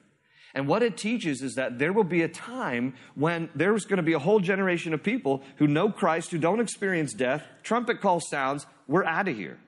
And 0.54 0.68
what 0.68 0.82
it 0.82 0.96
teaches 0.96 1.42
is 1.42 1.54
that 1.54 1.78
there 1.78 1.92
will 1.92 2.04
be 2.04 2.22
a 2.22 2.28
time 2.28 2.94
when 3.14 3.50
there's 3.54 3.84
going 3.84 3.98
to 3.98 4.02
be 4.02 4.14
a 4.14 4.18
whole 4.18 4.40
generation 4.40 4.94
of 4.94 5.02
people 5.02 5.42
who 5.56 5.66
know 5.66 5.90
Christ, 5.90 6.30
who 6.30 6.38
don't 6.38 6.60
experience 6.60 7.12
death. 7.12 7.44
Trumpet 7.62 8.00
call 8.00 8.20
sounds, 8.20 8.66
we're 8.86 9.04
out 9.04 9.28
of 9.28 9.36
here. 9.36 9.58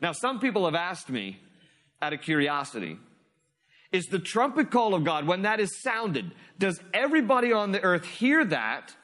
Now, 0.00 0.12
some 0.12 0.40
people 0.40 0.64
have 0.64 0.74
asked 0.74 1.10
me, 1.10 1.38
out 2.00 2.12
of 2.12 2.20
curiosity, 2.20 2.98
is 3.92 4.06
the 4.06 4.18
trumpet 4.18 4.70
call 4.70 4.94
of 4.94 5.04
God, 5.04 5.26
when 5.26 5.42
that 5.42 5.60
is 5.60 5.80
sounded, 5.80 6.32
does 6.58 6.80
everybody 6.92 7.52
on 7.52 7.72
the 7.72 7.82
earth 7.82 8.04
hear 8.04 8.44
that, 8.44 8.94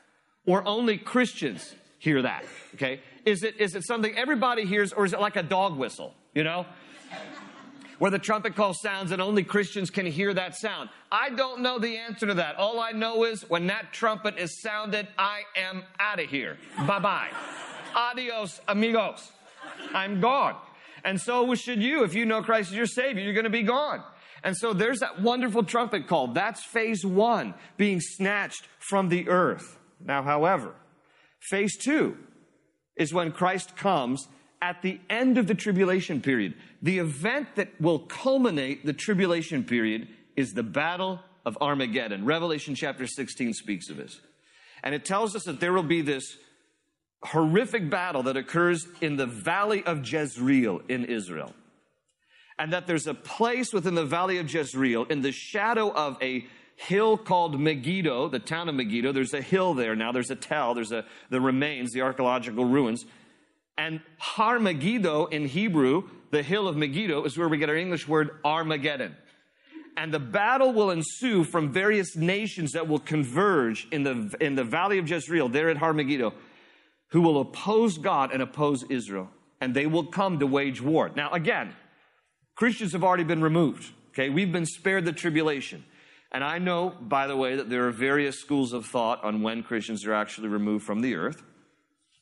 or 0.46 0.66
only 0.66 0.98
Christians 0.98 1.74
hear 1.98 2.22
that? 2.22 2.44
Okay? 2.74 3.00
Is 3.24 3.42
it, 3.42 3.60
is 3.60 3.74
it 3.74 3.84
something 3.84 4.16
everybody 4.16 4.64
hears, 4.64 4.92
or 4.92 5.04
is 5.04 5.12
it 5.12 5.20
like 5.20 5.36
a 5.36 5.42
dog 5.42 5.76
whistle? 5.76 6.14
You 6.34 6.44
know? 6.44 6.66
where 8.02 8.10
the 8.10 8.18
trumpet 8.18 8.56
call 8.56 8.74
sounds 8.74 9.12
and 9.12 9.22
only 9.22 9.44
Christians 9.44 9.88
can 9.88 10.04
hear 10.04 10.34
that 10.34 10.56
sound? 10.56 10.88
I 11.12 11.30
don't 11.30 11.60
know 11.60 11.78
the 11.78 11.98
answer 11.98 12.26
to 12.26 12.34
that. 12.34 12.56
All 12.56 12.80
I 12.80 12.90
know 12.90 13.22
is 13.22 13.48
when 13.48 13.68
that 13.68 13.92
trumpet 13.92 14.38
is 14.38 14.60
sounded, 14.60 15.06
I 15.16 15.42
am 15.56 15.84
out 16.00 16.18
of 16.18 16.28
here. 16.28 16.58
Bye 16.78 16.98
bye. 16.98 17.28
Adios, 17.94 18.60
amigos. 18.66 19.30
I'm 19.94 20.20
gone. 20.20 20.56
And 21.04 21.20
so 21.20 21.54
should 21.54 21.80
you. 21.80 22.02
If 22.02 22.14
you 22.14 22.26
know 22.26 22.42
Christ 22.42 22.70
as 22.70 22.76
your 22.76 22.86
Savior, 22.86 23.22
you're 23.22 23.34
going 23.34 23.44
to 23.44 23.50
be 23.50 23.62
gone. 23.62 24.02
And 24.44 24.56
so 24.56 24.72
there's 24.72 25.00
that 25.00 25.22
wonderful 25.22 25.62
trumpet 25.62 26.08
call. 26.08 26.28
That's 26.28 26.64
phase 26.64 27.04
one, 27.04 27.54
being 27.76 28.00
snatched 28.00 28.66
from 28.78 29.08
the 29.08 29.28
earth. 29.28 29.78
Now, 30.04 30.22
however, 30.22 30.74
phase 31.40 31.76
two 31.76 32.16
is 32.96 33.14
when 33.14 33.32
Christ 33.32 33.76
comes 33.76 34.26
at 34.60 34.82
the 34.82 35.00
end 35.08 35.38
of 35.38 35.46
the 35.46 35.54
tribulation 35.54 36.20
period. 36.20 36.54
The 36.82 36.98
event 36.98 37.56
that 37.56 37.80
will 37.80 38.00
culminate 38.00 38.84
the 38.84 38.92
tribulation 38.92 39.64
period 39.64 40.08
is 40.36 40.52
the 40.52 40.62
battle 40.62 41.20
of 41.44 41.58
Armageddon. 41.60 42.24
Revelation 42.24 42.74
chapter 42.74 43.06
16 43.06 43.54
speaks 43.54 43.88
of 43.90 43.96
this. 43.96 44.20
And 44.84 44.94
it 44.94 45.04
tells 45.04 45.36
us 45.36 45.44
that 45.44 45.60
there 45.60 45.72
will 45.72 45.82
be 45.82 46.02
this 46.02 46.36
horrific 47.24 47.88
battle 47.88 48.24
that 48.24 48.36
occurs 48.36 48.86
in 49.00 49.16
the 49.16 49.26
valley 49.26 49.84
of 49.84 50.06
Jezreel 50.06 50.80
in 50.88 51.04
Israel. 51.04 51.54
And 52.58 52.72
that 52.72 52.86
there's 52.86 53.06
a 53.06 53.14
place 53.14 53.72
within 53.72 53.94
the 53.94 54.04
valley 54.04 54.38
of 54.38 54.52
Jezreel 54.52 55.04
in 55.04 55.22
the 55.22 55.32
shadow 55.32 55.90
of 55.90 56.16
a 56.22 56.46
hill 56.76 57.16
called 57.16 57.58
Megiddo, 57.58 58.28
the 58.28 58.38
town 58.38 58.68
of 58.68 58.74
Megiddo. 58.74 59.12
There's 59.12 59.34
a 59.34 59.42
hill 59.42 59.74
there 59.74 59.94
now. 59.94 60.12
There's 60.12 60.30
a 60.30 60.36
tell. 60.36 60.74
There's 60.74 60.92
a, 60.92 61.04
the 61.30 61.40
remains, 61.40 61.92
the 61.92 62.02
archaeological 62.02 62.64
ruins. 62.64 63.04
And 63.78 64.00
Har 64.18 64.58
Megiddo 64.58 65.26
in 65.26 65.46
Hebrew, 65.46 66.08
the 66.30 66.42
hill 66.42 66.68
of 66.68 66.76
Megiddo, 66.76 67.24
is 67.24 67.38
where 67.38 67.48
we 67.48 67.58
get 67.58 67.68
our 67.68 67.76
English 67.76 68.06
word 68.06 68.30
Armageddon. 68.44 69.16
And 69.96 70.12
the 70.12 70.18
battle 70.18 70.72
will 70.72 70.90
ensue 70.90 71.44
from 71.44 71.70
various 71.70 72.16
nations 72.16 72.72
that 72.72 72.88
will 72.88 72.98
converge 72.98 73.86
in 73.92 74.02
the, 74.02 74.34
in 74.40 74.54
the 74.54 74.64
valley 74.64 74.98
of 74.98 75.08
Jezreel, 75.08 75.48
there 75.48 75.68
at 75.68 75.76
Har 75.76 75.92
Megiddo, 75.92 76.32
who 77.08 77.20
will 77.20 77.40
oppose 77.40 77.98
God 77.98 78.32
and 78.32 78.42
oppose 78.42 78.84
Israel. 78.88 79.28
And 79.60 79.74
they 79.74 79.86
will 79.86 80.06
come 80.06 80.38
to 80.38 80.46
wage 80.46 80.80
war. 80.80 81.10
Now, 81.14 81.30
again, 81.30 81.74
Christians 82.62 82.92
have 82.92 83.02
already 83.02 83.24
been 83.24 83.42
removed. 83.42 83.90
Okay, 84.10 84.30
we've 84.30 84.52
been 84.52 84.66
spared 84.66 85.04
the 85.04 85.12
tribulation. 85.12 85.84
And 86.30 86.44
I 86.44 86.58
know, 86.58 86.94
by 87.00 87.26
the 87.26 87.36
way, 87.36 87.56
that 87.56 87.68
there 87.68 87.88
are 87.88 87.90
various 87.90 88.38
schools 88.38 88.72
of 88.72 88.86
thought 88.86 89.24
on 89.24 89.42
when 89.42 89.64
Christians 89.64 90.06
are 90.06 90.14
actually 90.14 90.46
removed 90.46 90.84
from 90.84 91.00
the 91.00 91.16
earth. 91.16 91.42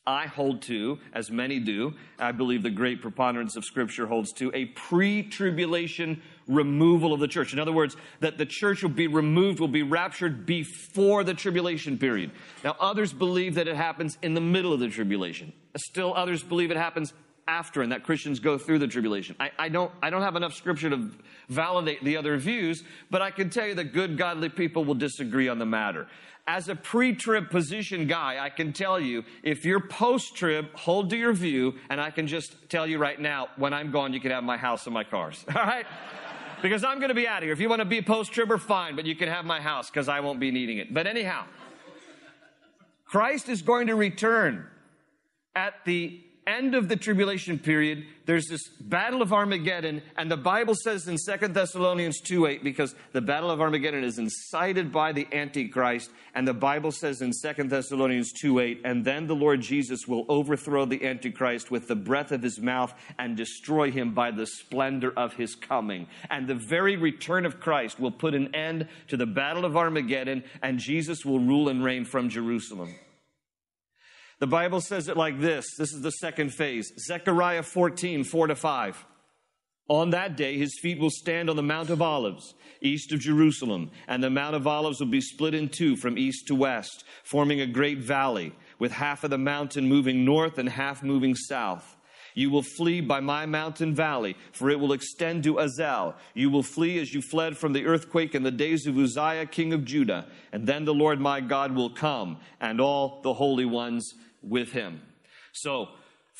I 0.07 0.25
hold 0.25 0.63
to, 0.63 0.97
as 1.13 1.29
many 1.29 1.59
do, 1.59 1.93
I 2.17 2.31
believe 2.31 2.63
the 2.63 2.71
great 2.71 3.03
preponderance 3.03 3.55
of 3.55 3.63
Scripture 3.63 4.07
holds 4.07 4.33
to, 4.33 4.49
a 4.55 4.65
pre 4.65 5.21
tribulation 5.21 6.23
removal 6.47 7.13
of 7.13 7.19
the 7.19 7.27
church. 7.27 7.53
In 7.53 7.59
other 7.59 7.71
words, 7.71 7.95
that 8.19 8.39
the 8.39 8.45
church 8.47 8.81
will 8.81 8.89
be 8.89 9.05
removed, 9.05 9.59
will 9.59 9.67
be 9.67 9.83
raptured 9.83 10.47
before 10.47 11.23
the 11.23 11.35
tribulation 11.35 11.99
period. 11.99 12.31
Now, 12.63 12.75
others 12.79 13.13
believe 13.13 13.53
that 13.53 13.67
it 13.67 13.75
happens 13.75 14.17
in 14.23 14.33
the 14.33 14.41
middle 14.41 14.73
of 14.73 14.79
the 14.79 14.89
tribulation. 14.89 15.53
Still, 15.77 16.15
others 16.15 16.41
believe 16.41 16.71
it 16.71 16.77
happens 16.77 17.13
after 17.51 17.81
and 17.81 17.91
that 17.91 18.03
Christians 18.03 18.39
go 18.39 18.57
through 18.57 18.79
the 18.79 18.87
tribulation. 18.87 19.35
I, 19.39 19.51
I, 19.59 19.69
don't, 19.69 19.91
I 20.01 20.09
don't 20.09 20.21
have 20.21 20.37
enough 20.37 20.53
scripture 20.53 20.89
to 20.89 21.11
validate 21.49 22.03
the 22.03 22.15
other 22.15 22.37
views, 22.37 22.83
but 23.09 23.21
I 23.21 23.29
can 23.29 23.49
tell 23.49 23.67
you 23.67 23.75
that 23.75 23.93
good, 23.93 24.17
godly 24.17 24.49
people 24.49 24.85
will 24.85 24.95
disagree 24.95 25.49
on 25.49 25.59
the 25.59 25.65
matter 25.65 26.07
as 26.47 26.69
a 26.69 26.75
pre 26.75 27.13
trib 27.13 27.49
position 27.49 28.07
guy, 28.07 28.43
I 28.43 28.49
can 28.49 28.73
tell 28.73 28.99
you 28.99 29.23
if 29.43 29.63
you're 29.63 29.79
post 29.79 30.35
trib, 30.35 30.73
hold 30.73 31.09
to 31.11 31.17
your 31.17 31.33
view, 31.33 31.75
and 31.89 32.01
I 32.01 32.09
can 32.09 32.27
just 32.27 32.55
tell 32.69 32.87
you 32.87 32.97
right 32.97 33.19
now, 33.19 33.49
when 33.57 33.73
I'm 33.73 33.91
gone, 33.91 34.11
you 34.11 34.19
can 34.19 34.31
have 34.31 34.43
my 34.43 34.57
house 34.57 34.85
and 34.85 34.93
my 34.93 35.03
cars. 35.03 35.45
All 35.55 35.61
right? 35.61 35.85
Because 36.61 36.83
I'm 36.83 36.97
going 36.97 37.09
to 37.09 37.15
be 37.15 37.27
out 37.27 37.37
of 37.37 37.43
here. 37.43 37.53
If 37.53 37.59
you 37.59 37.69
want 37.69 37.81
to 37.81 37.85
be 37.85 38.01
post 38.01 38.31
tribber, 38.33 38.57
fine, 38.57 38.95
but 38.95 39.05
you 39.05 39.15
can 39.15 39.29
have 39.29 39.45
my 39.45 39.61
house 39.61 39.89
because 39.89 40.09
I 40.09 40.19
won't 40.19 40.39
be 40.39 40.51
needing 40.51 40.77
it. 40.77 40.93
But 40.93 41.07
anyhow, 41.07 41.45
Christ 43.05 43.47
is 43.49 43.61
going 43.61 43.87
to 43.87 43.95
return 43.95 44.67
at 45.55 45.73
the 45.85 46.21
end 46.47 46.75
of 46.75 46.89
the 46.89 46.95
tribulation 46.95 47.59
period, 47.59 48.05
there's 48.25 48.47
this 48.47 48.67
battle 48.79 49.21
of 49.21 49.33
Armageddon, 49.33 50.01
and 50.17 50.31
the 50.31 50.37
Bible 50.37 50.75
says 50.75 51.07
in 51.07 51.17
Second 51.17 51.53
Thessalonians 51.53 52.19
2 52.21 52.45
8, 52.45 52.63
because 52.63 52.95
the 53.11 53.21
battle 53.21 53.51
of 53.51 53.61
Armageddon 53.61 54.03
is 54.03 54.17
incited 54.17 54.91
by 54.91 55.11
the 55.11 55.27
Antichrist, 55.31 56.09
and 56.33 56.47
the 56.47 56.53
Bible 56.53 56.91
says 56.91 57.21
in 57.21 57.33
Second 57.33 57.69
Thessalonians 57.69 58.31
2 58.33 58.59
8, 58.59 58.81
and 58.83 59.05
then 59.05 59.27
the 59.27 59.35
Lord 59.35 59.61
Jesus 59.61 60.07
will 60.07 60.25
overthrow 60.29 60.85
the 60.85 61.05
Antichrist 61.05 61.71
with 61.71 61.87
the 61.87 61.95
breath 61.95 62.31
of 62.31 62.41
his 62.41 62.59
mouth 62.59 62.93
and 63.19 63.37
destroy 63.37 63.91
him 63.91 64.13
by 64.13 64.31
the 64.31 64.45
splendor 64.45 65.11
of 65.17 65.33
his 65.33 65.55
coming. 65.55 66.07
And 66.29 66.47
the 66.47 66.55
very 66.55 66.95
return 66.95 67.45
of 67.45 67.59
Christ 67.59 67.99
will 67.99 68.11
put 68.11 68.33
an 68.33 68.53
end 68.55 68.87
to 69.09 69.17
the 69.17 69.25
battle 69.25 69.65
of 69.65 69.77
Armageddon, 69.77 70.43
and 70.61 70.79
Jesus 70.79 71.25
will 71.25 71.39
rule 71.39 71.69
and 71.69 71.83
reign 71.83 72.05
from 72.05 72.29
Jerusalem. 72.29 72.95
The 74.41 74.47
Bible 74.47 74.81
says 74.81 75.07
it 75.07 75.17
like 75.17 75.39
this. 75.39 75.75
This 75.77 75.93
is 75.93 76.01
the 76.01 76.13
second 76.13 76.51
phase. 76.51 76.91
Zechariah 76.97 77.61
14, 77.61 78.23
4 78.23 78.47
to 78.47 78.55
5. 78.55 79.05
On 79.87 80.09
that 80.09 80.35
day, 80.35 80.57
his 80.57 80.79
feet 80.81 80.97
will 80.97 81.11
stand 81.11 81.47
on 81.47 81.57
the 81.57 81.61
Mount 81.61 81.91
of 81.91 82.01
Olives, 82.01 82.55
east 82.81 83.13
of 83.13 83.19
Jerusalem, 83.19 83.91
and 84.07 84.23
the 84.23 84.31
Mount 84.31 84.55
of 84.55 84.65
Olives 84.65 84.99
will 84.99 85.11
be 85.11 85.21
split 85.21 85.53
in 85.53 85.69
two 85.69 85.95
from 85.95 86.17
east 86.17 86.47
to 86.47 86.55
west, 86.55 87.03
forming 87.23 87.61
a 87.61 87.67
great 87.67 87.99
valley, 87.99 88.55
with 88.79 88.93
half 88.93 89.23
of 89.23 89.29
the 89.29 89.37
mountain 89.37 89.87
moving 89.87 90.25
north 90.25 90.57
and 90.57 90.69
half 90.69 91.03
moving 91.03 91.35
south. 91.35 91.95
You 92.33 92.49
will 92.49 92.63
flee 92.63 93.01
by 93.01 93.19
my 93.19 93.45
mountain 93.45 93.93
valley, 93.93 94.37
for 94.53 94.71
it 94.71 94.79
will 94.79 94.93
extend 94.93 95.43
to 95.43 95.59
Azel. 95.59 96.15
You 96.33 96.49
will 96.49 96.63
flee 96.63 96.97
as 96.97 97.13
you 97.13 97.21
fled 97.21 97.57
from 97.57 97.73
the 97.73 97.85
earthquake 97.85 98.33
in 98.33 98.41
the 98.41 98.49
days 98.49 98.87
of 98.87 98.97
Uzziah, 98.97 99.45
king 99.45 99.73
of 99.73 99.85
Judah. 99.85 100.27
And 100.51 100.65
then 100.65 100.85
the 100.85 100.93
Lord 100.93 101.19
my 101.19 101.41
God 101.41 101.75
will 101.75 101.91
come, 101.91 102.39
and 102.59 102.81
all 102.81 103.19
the 103.21 103.33
holy 103.33 103.65
ones 103.65 104.15
with 104.41 104.71
him. 104.71 105.01
So, 105.53 105.89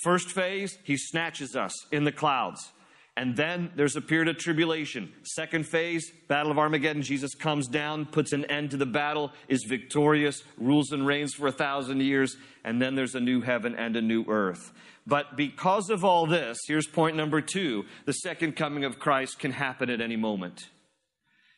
first 0.04 0.30
phase, 0.30 0.78
he 0.84 0.98
snatches 0.98 1.56
us 1.56 1.74
in 1.92 2.04
the 2.04 2.12
clouds. 2.12 2.72
And 3.18 3.36
then 3.36 3.72
there's 3.76 3.98
a 3.98 4.02
period 4.02 4.30
of 4.30 4.38
tribulation. 4.38 5.12
Second 5.24 5.68
phase, 5.68 6.10
Battle 6.30 6.52
of 6.52 6.58
Armageddon. 6.58 7.02
Jesus 7.02 7.36
comes 7.36 7.68
down, 7.68 8.06
puts 8.06 8.32
an 8.32 8.46
end 8.46 8.72
to 8.72 8.78
the 8.78 8.86
battle, 8.86 9.32
is 9.50 9.66
victorious, 9.66 10.44
rules 10.58 10.92
and 10.92 11.06
reigns 11.06 11.34
for 11.34 11.48
a 11.48 11.52
thousand 11.52 12.02
years. 12.02 12.38
And 12.64 12.82
then 12.82 12.96
there's 12.96 13.16
a 13.16 13.20
new 13.20 13.42
heaven 13.42 13.76
and 13.76 13.98
a 13.98 14.02
new 14.02 14.24
earth. 14.30 14.72
But 15.06 15.36
because 15.36 15.90
of 15.90 16.06
all 16.06 16.26
this, 16.26 16.58
here's 16.68 16.88
point 16.88 17.18
number 17.18 17.42
two 17.42 17.86
the 18.06 18.14
second 18.14 18.56
coming 18.56 18.86
of 18.86 19.00
Christ 19.00 19.40
can 19.40 19.52
happen 19.52 19.90
at 19.90 20.00
any 20.00 20.16
moment, 20.16 20.70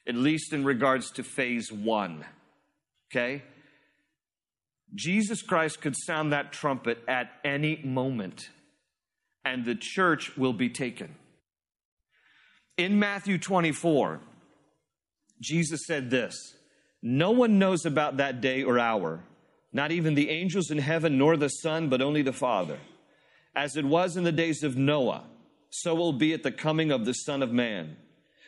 at 0.07 0.15
least 0.15 0.53
in 0.53 0.63
regards 0.63 1.11
to 1.11 1.23
phase 1.23 1.71
one. 1.71 2.25
Okay? 3.11 3.43
Jesus 4.95 5.41
Christ 5.41 5.81
could 5.81 5.95
sound 5.95 6.31
that 6.31 6.53
trumpet 6.53 6.99
at 7.07 7.31
any 7.43 7.81
moment, 7.83 8.49
and 9.43 9.65
the 9.65 9.75
church 9.75 10.37
will 10.37 10.53
be 10.53 10.69
taken. 10.69 11.15
In 12.77 12.99
Matthew 12.99 13.37
24, 13.37 14.19
Jesus 15.41 15.81
said 15.85 16.09
this 16.09 16.55
No 17.01 17.31
one 17.31 17.57
knows 17.59 17.85
about 17.85 18.17
that 18.17 18.41
day 18.41 18.63
or 18.63 18.77
hour, 18.77 19.23
not 19.71 19.91
even 19.91 20.13
the 20.13 20.29
angels 20.29 20.69
in 20.69 20.77
heaven, 20.77 21.17
nor 21.17 21.37
the 21.37 21.49
Son, 21.49 21.89
but 21.89 22.01
only 22.01 22.21
the 22.21 22.33
Father. 22.33 22.77
As 23.55 23.75
it 23.75 23.85
was 23.85 24.17
in 24.17 24.23
the 24.23 24.31
days 24.31 24.63
of 24.63 24.77
Noah, 24.77 25.23
so 25.69 25.95
will 25.95 26.13
be 26.13 26.33
at 26.33 26.43
the 26.43 26.51
coming 26.51 26.91
of 26.91 27.05
the 27.05 27.13
Son 27.13 27.41
of 27.41 27.51
Man. 27.51 27.97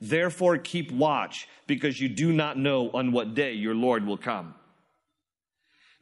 Therefore, 0.00 0.58
keep 0.58 0.92
watch, 0.92 1.48
because 1.66 2.00
you 2.00 2.08
do 2.08 2.32
not 2.32 2.56
know 2.56 2.90
on 2.90 3.12
what 3.12 3.34
day 3.34 3.54
your 3.54 3.74
Lord 3.74 4.06
will 4.06 4.16
come. 4.16 4.54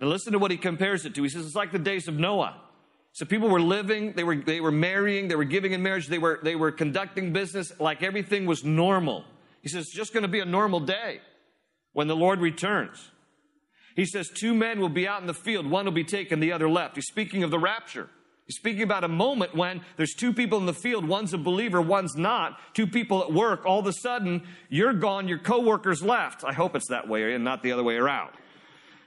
Now, 0.01 0.09
listen 0.09 0.33
to 0.33 0.39
what 0.39 0.51
he 0.51 0.59
compares 0.59 1.07
it 1.07 1.15
to. 1.15 1.23
He 1.23 1.29
says 1.29 1.47
it's 1.47 1.55
like 1.55 1.73
the 1.73 1.79
days 1.79 2.07
of 2.07 2.19
Noah. 2.19 2.61
So 3.13 3.25
people 3.25 3.49
were 3.49 3.63
living, 3.63 4.13
they 4.13 4.25
were, 4.25 4.37
they 4.37 4.61
were 4.61 4.71
marrying, 4.71 5.29
they 5.29 5.37
were 5.37 5.45
giving 5.45 5.73
in 5.73 5.83
marriage, 5.83 6.09
they 6.09 6.19
were, 6.19 6.39
they 6.43 6.55
were 6.55 6.71
conducting 6.71 7.33
business 7.33 7.73
like 7.81 8.03
everything 8.03 8.45
was 8.45 8.63
normal. 8.63 9.25
He 9.63 9.71
says 9.71 9.85
it's 9.85 9.95
just 9.95 10.13
going 10.13 10.23
to 10.23 10.29
be 10.29 10.41
a 10.41 10.45
normal 10.45 10.81
day 10.81 11.23
when 11.95 12.09
the 12.09 12.17
Lord 12.17 12.41
returns. 12.41 13.11
He 13.95 14.05
says 14.05 14.29
two 14.29 14.55
men 14.55 14.81
will 14.81 14.91
be 14.91 15.09
out 15.09 15.23
in 15.23 15.27
the 15.27 15.33
field, 15.33 15.67
one 15.67 15.87
will 15.87 15.93
be 15.93 16.05
taken, 16.05 16.41
the 16.41 16.53
other 16.53 16.69
left. 16.69 16.97
He's 16.97 17.07
speaking 17.07 17.43
of 17.43 17.51
the 17.51 17.59
rapture. 17.59 18.11
He's 18.47 18.57
speaking 18.57 18.83
about 18.83 19.03
a 19.03 19.09
moment 19.09 19.57
when 19.57 19.81
there's 19.97 20.15
two 20.15 20.33
people 20.33 20.59
in 20.59 20.67
the 20.67 20.73
field, 20.73 21.07
one's 21.07 21.35
a 21.35 21.39
believer, 21.39 21.83
one's 21.83 22.15
not, 22.15 22.59
two 22.75 22.87
people 22.87 23.23
at 23.23 23.33
work, 23.33 23.67
all 23.67 23.81
of 23.81 23.87
a 23.87 23.93
sudden 23.93 24.43
you're 24.69 24.93
gone, 24.93 25.27
your 25.27 25.39
coworker's 25.39 26.01
left. 26.01 26.45
I 26.45 26.53
hope 26.53 26.77
it's 26.77 26.89
that 26.89 27.09
way 27.09 27.35
and 27.35 27.43
not 27.43 27.65
the 27.65 27.73
other 27.73 27.83
way 27.83 27.97
around. 27.97 28.31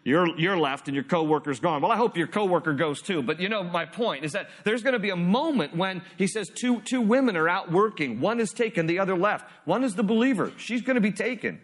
You're, 0.04 0.38
you're 0.38 0.58
left 0.58 0.88
and 0.88 0.96
your 0.96 1.04
coworker's 1.04 1.60
gone. 1.60 1.82
Well, 1.82 1.92
I 1.92 1.96
hope 1.96 2.18
your 2.18 2.28
coworker 2.28 2.74
goes 2.74 3.02
too. 3.02 3.22
But 3.22 3.40
you 3.40 3.48
know, 3.48 3.64
my 3.64 3.86
point 3.86 4.26
is 4.26 4.32
that 4.32 4.50
there's 4.64 4.82
going 4.82 4.94
to 4.94 5.00
be 5.00 5.10
a 5.10 5.16
moment 5.16 5.76
when 5.76 6.02
he 6.18 6.28
says 6.28 6.50
two, 6.50 6.82
two 6.82 7.02
women 7.02 7.38
are 7.38 7.48
out 7.48 7.72
working. 7.72 8.20
One 8.20 8.40
is 8.40 8.52
taken, 8.52 8.88
the 8.88 9.00
other 9.00 9.16
left. 9.16 9.50
One 9.66 9.84
is 9.84 9.96
the 9.96 10.04
believer. 10.04 10.52
She's 10.58 10.82
going 10.82 10.96
to 10.96 11.02
be 11.02 11.12
taken. 11.12 11.62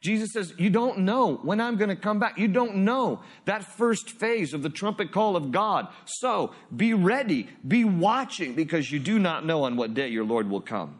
Jesus 0.00 0.32
says, 0.32 0.54
You 0.56 0.70
don't 0.70 1.00
know 1.00 1.36
when 1.36 1.60
I'm 1.60 1.76
going 1.76 1.90
to 1.90 1.96
come 1.96 2.18
back. 2.18 2.38
You 2.38 2.48
don't 2.48 2.76
know 2.76 3.20
that 3.44 3.64
first 3.64 4.10
phase 4.10 4.54
of 4.54 4.62
the 4.62 4.70
trumpet 4.70 5.12
call 5.12 5.36
of 5.36 5.50
God. 5.50 5.88
So 6.06 6.54
be 6.74 6.94
ready, 6.94 7.48
be 7.66 7.84
watching, 7.84 8.54
because 8.54 8.90
you 8.90 8.98
do 8.98 9.18
not 9.18 9.44
know 9.44 9.64
on 9.64 9.76
what 9.76 9.94
day 9.94 10.08
your 10.08 10.24
Lord 10.24 10.48
will 10.48 10.62
come. 10.62 10.96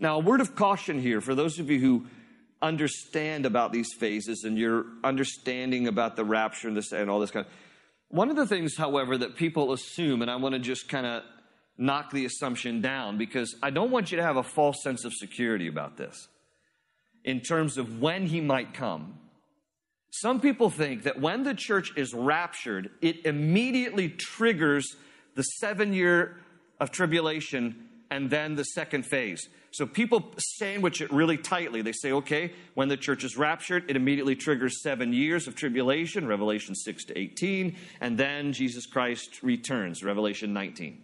Now, 0.00 0.16
a 0.16 0.18
word 0.18 0.40
of 0.40 0.56
caution 0.56 1.00
here 1.00 1.20
for 1.20 1.34
those 1.34 1.60
of 1.60 1.70
you 1.70 1.78
who 1.78 2.06
understand 2.60 3.44
about 3.44 3.72
these 3.72 3.92
phases 3.98 4.44
and 4.44 4.56
you're 4.56 4.86
understanding 5.04 5.88
about 5.88 6.16
the 6.16 6.24
rapture 6.24 6.68
and 6.68 6.76
this 6.76 6.92
and 6.92 7.10
all 7.10 7.18
this 7.18 7.30
kind 7.30 7.44
of 7.44 7.52
one 8.08 8.30
of 8.30 8.36
the 8.36 8.46
things 8.46 8.76
however 8.76 9.18
that 9.18 9.34
people 9.34 9.72
assume 9.72 10.22
and 10.22 10.30
i 10.30 10.36
want 10.36 10.52
to 10.54 10.60
just 10.60 10.88
kind 10.88 11.04
of 11.04 11.24
knock 11.76 12.12
the 12.12 12.24
assumption 12.24 12.80
down 12.80 13.18
because 13.18 13.56
i 13.64 13.70
don't 13.70 13.90
want 13.90 14.12
you 14.12 14.16
to 14.16 14.22
have 14.22 14.36
a 14.36 14.44
false 14.44 14.80
sense 14.84 15.04
of 15.04 15.12
security 15.12 15.66
about 15.66 15.96
this 15.96 16.28
in 17.24 17.40
terms 17.40 17.78
of 17.78 18.00
when 18.00 18.26
he 18.26 18.40
might 18.40 18.74
come. 18.74 19.18
Some 20.10 20.40
people 20.40 20.68
think 20.68 21.04
that 21.04 21.20
when 21.20 21.42
the 21.42 21.54
church 21.54 21.92
is 21.96 22.12
raptured, 22.12 22.90
it 23.00 23.24
immediately 23.24 24.08
triggers 24.10 24.96
the 25.34 25.42
seven 25.42 25.92
year 25.92 26.36
of 26.78 26.90
tribulation 26.90 27.88
and 28.10 28.28
then 28.28 28.56
the 28.56 28.64
second 28.64 29.06
phase. 29.06 29.48
So 29.70 29.86
people 29.86 30.34
sandwich 30.36 31.00
it 31.00 31.10
really 31.10 31.38
tightly. 31.38 31.80
They 31.80 31.92
say, 31.92 32.12
okay, 32.12 32.52
when 32.74 32.88
the 32.88 32.96
church 32.98 33.24
is 33.24 33.38
raptured, 33.38 33.84
it 33.88 33.96
immediately 33.96 34.36
triggers 34.36 34.82
seven 34.82 35.14
years 35.14 35.48
of 35.48 35.54
tribulation, 35.54 36.26
Revelation 36.26 36.74
6 36.74 37.04
to 37.06 37.18
18, 37.18 37.76
and 38.02 38.18
then 38.18 38.52
Jesus 38.52 38.84
Christ 38.84 39.42
returns, 39.42 40.04
Revelation 40.04 40.52
19. 40.52 41.02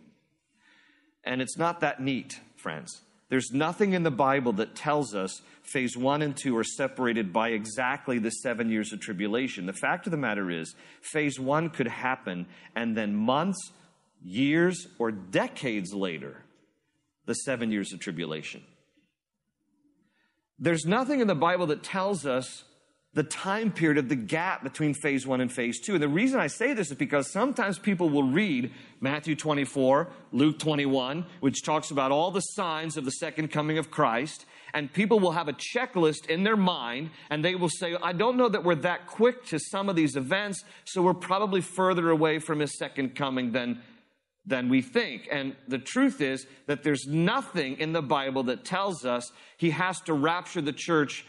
And 1.25 1.41
it's 1.41 1.57
not 1.57 1.81
that 1.81 2.03
neat, 2.03 2.41
friends. 2.57 3.01
There's 3.31 3.53
nothing 3.53 3.95
in 3.95 4.03
the 4.03 4.11
Bible 4.11 4.53
that 4.55 4.75
tells 4.75 5.15
us 5.15 5.41
phase 5.73 5.97
one 5.97 6.23
and 6.23 6.37
two 6.37 6.57
are 6.57 6.65
separated 6.65 7.33
by 7.33 7.51
exactly 7.51 8.19
the 8.19 8.31
seven 8.31 8.71
years 8.71 8.93
of 8.93 9.01
tribulation. 9.01 9.67
The 9.67 9.73
fact 9.73 10.07
of 10.07 10.11
the 10.11 10.17
matter 10.17 10.51
is, 10.51 10.75
phase 11.01 11.39
one 11.39 11.71
could 11.71 11.89
happen, 11.89 12.47
and 12.75 12.97
then 12.97 13.15
months, 13.15 13.73
years, 14.25 14.87
or 14.99 15.11
decades 15.11 15.93
later, 15.93 16.43
the 17.27 17.35
seven 17.35 17.71
years 17.71 17.93
of 17.93 18.01
tribulation. 18.01 18.63
There's 20.59 20.87
nothing 20.87 21.21
in 21.21 21.29
the 21.29 21.35
Bible 21.35 21.67
that 21.67 21.83
tells 21.83 22.27
us 22.27 22.65
the 23.15 23.23
time 23.23 23.73
period 23.73 23.99
of 23.99 24.09
the 24.09 24.17
gap 24.17 24.63
between 24.63 24.93
phase 24.93 25.27
one 25.27 25.41
and 25.41 25.51
phase 25.51 25.81
two. 25.81 25.95
And 25.95 26.03
the 26.03 26.09
reason 26.09 26.39
I 26.39 26.47
say 26.47 26.75
this 26.75 26.91
is 26.91 26.97
because 26.97 27.31
sometimes 27.33 27.79
people 27.79 28.11
will 28.11 28.23
read 28.23 28.71
Matthew 29.01 29.35
24, 29.35 30.09
Luke 30.33 30.59
21, 30.59 31.25
which 31.41 31.63
talks 31.63 31.91
about 31.91 32.13
all 32.13 32.31
the 32.31 32.41
signs 32.41 32.97
of 32.97 33.05
the 33.05 33.11
second 33.13 33.49
coming 33.49 33.79
of 33.79 33.91
Christ, 33.91 34.45
and 34.75 34.93
people 34.93 35.21
will 35.21 35.33
have 35.33 35.49
a 35.49 35.55
checklist 35.55 36.27
in 36.27 36.45
their 36.45 36.57
mind, 36.57 37.11
and 37.31 37.43
they 37.43 37.55
will 37.55 37.71
say, 37.71 37.97
I 38.03 38.13
don't 38.13 38.37
know 38.37 38.51
that 38.51 38.63
we're 38.63 38.75
that 38.77 39.07
quick 39.07 39.45
to 39.47 39.59
some 39.59 39.89
of 39.89 39.97
these 39.97 40.15
events, 40.15 40.63
so 40.85 41.01
we're 41.01 41.15
probably 41.15 41.63
further 41.63 42.11
away 42.11 42.39
from 42.39 42.61
his 42.61 42.77
second 42.77 43.15
coming 43.15 43.53
than, 43.53 43.81
than 44.45 44.69
we 44.69 44.83
think. 44.83 45.27
And 45.33 45.57
the 45.67 45.79
truth 45.79 46.21
is 46.21 46.47
that 46.67 46.83
there's 46.83 47.07
nothing 47.07 47.79
in 47.79 47.95
the 47.95 48.03
Bible 48.03 48.43
that 48.45 48.67
tells 48.67 49.07
us 49.07 49.33
he 49.57 49.71
has 49.71 49.99
to 50.03 50.13
rapture 50.13 50.61
the 50.61 50.73
church 50.73 51.25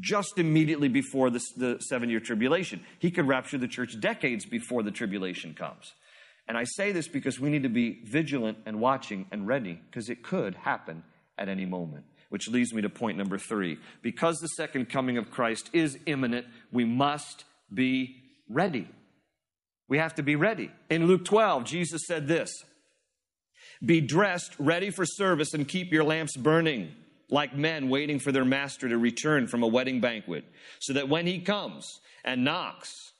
just 0.00 0.38
immediately 0.38 0.88
before 0.88 1.30
the, 1.30 1.40
the 1.56 1.78
seven 1.80 2.08
year 2.08 2.20
tribulation. 2.20 2.84
He 2.98 3.10
could 3.10 3.26
rapture 3.26 3.58
the 3.58 3.68
church 3.68 3.98
decades 4.00 4.44
before 4.44 4.82
the 4.82 4.90
tribulation 4.90 5.54
comes. 5.54 5.92
And 6.48 6.58
I 6.58 6.64
say 6.64 6.92
this 6.92 7.08
because 7.08 7.38
we 7.38 7.50
need 7.50 7.62
to 7.62 7.68
be 7.68 8.00
vigilant 8.04 8.58
and 8.66 8.80
watching 8.80 9.26
and 9.30 9.46
ready 9.46 9.80
because 9.90 10.08
it 10.08 10.22
could 10.22 10.54
happen 10.54 11.04
at 11.38 11.48
any 11.48 11.64
moment. 11.64 12.04
Which 12.30 12.48
leads 12.48 12.72
me 12.72 12.82
to 12.82 12.88
point 12.88 13.18
number 13.18 13.38
three. 13.38 13.78
Because 14.00 14.38
the 14.38 14.48
second 14.48 14.88
coming 14.88 15.18
of 15.18 15.30
Christ 15.30 15.68
is 15.72 15.98
imminent, 16.06 16.46
we 16.72 16.84
must 16.84 17.44
be 17.72 18.22
ready. 18.48 18.88
We 19.88 19.98
have 19.98 20.14
to 20.14 20.22
be 20.22 20.36
ready. 20.36 20.70
In 20.88 21.06
Luke 21.06 21.26
12, 21.26 21.64
Jesus 21.64 22.02
said 22.06 22.26
this 22.26 22.50
Be 23.84 24.00
dressed, 24.00 24.54
ready 24.58 24.90
for 24.90 25.04
service, 25.04 25.52
and 25.52 25.68
keep 25.68 25.92
your 25.92 26.04
lamps 26.04 26.36
burning 26.36 26.92
like 27.30 27.56
men 27.56 27.88
waiting 27.88 28.18
for 28.18 28.32
their 28.32 28.44
master 28.44 28.88
to 28.88 28.98
return 28.98 29.46
from 29.46 29.62
a 29.62 29.66
wedding 29.66 30.00
banquet, 30.00 30.44
so 30.80 30.92
that 30.92 31.08
when 31.08 31.26
he 31.26 31.38
comes 31.40 32.00
and 32.24 32.44
knocks, 32.44 33.12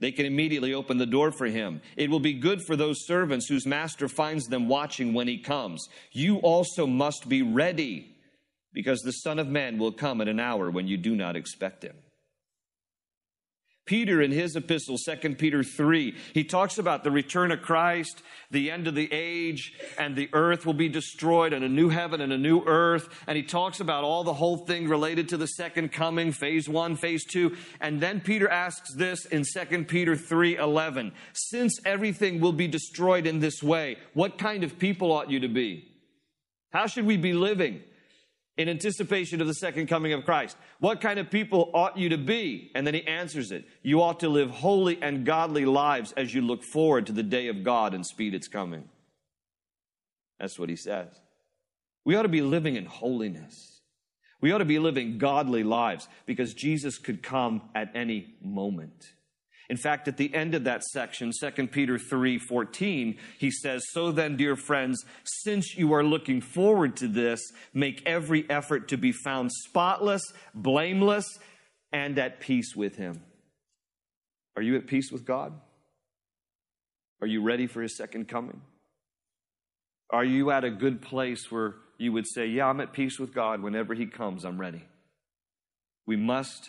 they 0.00 0.10
can 0.10 0.26
immediately 0.26 0.74
open 0.74 0.98
the 0.98 1.06
door 1.06 1.30
for 1.30 1.46
him. 1.46 1.80
It 1.96 2.10
will 2.10 2.20
be 2.20 2.32
good 2.32 2.60
for 2.62 2.74
those 2.74 3.06
servants 3.06 3.46
whose 3.46 3.66
master 3.66 4.08
finds 4.08 4.46
them 4.46 4.68
watching 4.68 5.14
when 5.14 5.28
he 5.28 5.38
comes. 5.38 5.86
You 6.10 6.38
also 6.38 6.86
must 6.86 7.28
be 7.28 7.42
ready, 7.42 8.16
because 8.72 9.00
the 9.02 9.12
Son 9.12 9.38
of 9.38 9.46
Man 9.46 9.78
will 9.78 9.92
come 9.92 10.20
at 10.20 10.28
an 10.28 10.40
hour 10.40 10.70
when 10.70 10.88
you 10.88 10.96
do 10.96 11.14
not 11.14 11.36
expect 11.36 11.84
him. 11.84 11.94
Peter, 13.84 14.22
in 14.22 14.30
his 14.30 14.54
epistle, 14.54 14.96
2 14.96 15.34
Peter 15.34 15.64
3, 15.64 16.16
he 16.34 16.44
talks 16.44 16.78
about 16.78 17.02
the 17.02 17.10
return 17.10 17.50
of 17.50 17.62
Christ, 17.62 18.22
the 18.50 18.70
end 18.70 18.86
of 18.86 18.94
the 18.94 19.08
age, 19.12 19.72
and 19.98 20.14
the 20.14 20.28
earth 20.32 20.64
will 20.64 20.72
be 20.72 20.88
destroyed, 20.88 21.52
and 21.52 21.64
a 21.64 21.68
new 21.68 21.88
heaven 21.88 22.20
and 22.20 22.32
a 22.32 22.38
new 22.38 22.62
earth. 22.64 23.08
And 23.26 23.36
he 23.36 23.42
talks 23.42 23.80
about 23.80 24.04
all 24.04 24.22
the 24.22 24.34
whole 24.34 24.58
thing 24.58 24.88
related 24.88 25.28
to 25.30 25.36
the 25.36 25.48
second 25.48 25.90
coming, 25.90 26.30
phase 26.30 26.68
one, 26.68 26.94
phase 26.94 27.24
two. 27.24 27.56
And 27.80 28.00
then 28.00 28.20
Peter 28.20 28.48
asks 28.48 28.94
this 28.94 29.26
in 29.26 29.42
2 29.42 29.84
Peter 29.84 30.14
3 30.14 30.58
11. 30.58 31.12
Since 31.32 31.80
everything 31.84 32.40
will 32.40 32.52
be 32.52 32.68
destroyed 32.68 33.26
in 33.26 33.40
this 33.40 33.64
way, 33.64 33.96
what 34.14 34.38
kind 34.38 34.62
of 34.62 34.78
people 34.78 35.10
ought 35.10 35.30
you 35.30 35.40
to 35.40 35.48
be? 35.48 35.88
How 36.70 36.86
should 36.86 37.04
we 37.04 37.16
be 37.16 37.32
living? 37.32 37.82
In 38.56 38.68
anticipation 38.68 39.40
of 39.40 39.46
the 39.46 39.54
second 39.54 39.86
coming 39.86 40.12
of 40.12 40.24
Christ. 40.24 40.56
What 40.78 41.00
kind 41.00 41.18
of 41.18 41.30
people 41.30 41.70
ought 41.72 41.96
you 41.96 42.10
to 42.10 42.18
be? 42.18 42.70
And 42.74 42.86
then 42.86 42.94
he 42.94 43.06
answers 43.06 43.50
it. 43.50 43.64
You 43.82 44.02
ought 44.02 44.20
to 44.20 44.28
live 44.28 44.50
holy 44.50 45.02
and 45.02 45.24
godly 45.24 45.64
lives 45.64 46.12
as 46.12 46.34
you 46.34 46.42
look 46.42 46.62
forward 46.62 47.06
to 47.06 47.12
the 47.12 47.22
day 47.22 47.48
of 47.48 47.64
God 47.64 47.94
and 47.94 48.04
speed 48.04 48.34
its 48.34 48.48
coming. 48.48 48.88
That's 50.38 50.58
what 50.58 50.68
he 50.68 50.76
says. 50.76 51.08
We 52.04 52.16
ought 52.16 52.22
to 52.22 52.28
be 52.28 52.42
living 52.42 52.76
in 52.76 52.84
holiness. 52.84 53.80
We 54.40 54.52
ought 54.52 54.58
to 54.58 54.64
be 54.64 54.80
living 54.80 55.18
godly 55.18 55.62
lives 55.62 56.08
because 56.26 56.52
Jesus 56.52 56.98
could 56.98 57.22
come 57.22 57.62
at 57.74 57.92
any 57.94 58.34
moment. 58.42 59.12
In 59.72 59.78
fact, 59.78 60.06
at 60.06 60.18
the 60.18 60.34
end 60.34 60.54
of 60.54 60.64
that 60.64 60.84
section, 60.84 61.32
2 61.32 61.66
Peter 61.68 61.96
3 61.96 62.36
14, 62.36 63.16
he 63.38 63.50
says, 63.50 63.82
So 63.88 64.12
then, 64.12 64.36
dear 64.36 64.54
friends, 64.54 65.02
since 65.24 65.78
you 65.78 65.94
are 65.94 66.04
looking 66.04 66.42
forward 66.42 66.94
to 66.96 67.08
this, 67.08 67.40
make 67.72 68.02
every 68.04 68.44
effort 68.50 68.88
to 68.88 68.98
be 68.98 69.12
found 69.12 69.50
spotless, 69.50 70.20
blameless, 70.54 71.24
and 71.90 72.18
at 72.18 72.38
peace 72.38 72.76
with 72.76 72.96
him. 72.96 73.22
Are 74.56 74.62
you 74.62 74.76
at 74.76 74.86
peace 74.86 75.10
with 75.10 75.24
God? 75.24 75.54
Are 77.22 77.26
you 77.26 77.42
ready 77.42 77.66
for 77.66 77.80
his 77.80 77.96
second 77.96 78.28
coming? 78.28 78.60
Are 80.10 80.22
you 80.22 80.50
at 80.50 80.64
a 80.64 80.70
good 80.70 81.00
place 81.00 81.50
where 81.50 81.76
you 81.96 82.12
would 82.12 82.26
say, 82.26 82.44
Yeah, 82.44 82.66
I'm 82.66 82.82
at 82.82 82.92
peace 82.92 83.18
with 83.18 83.32
God. 83.32 83.62
Whenever 83.62 83.94
he 83.94 84.04
comes, 84.04 84.44
I'm 84.44 84.60
ready? 84.60 84.84
We 86.06 86.16
must 86.16 86.68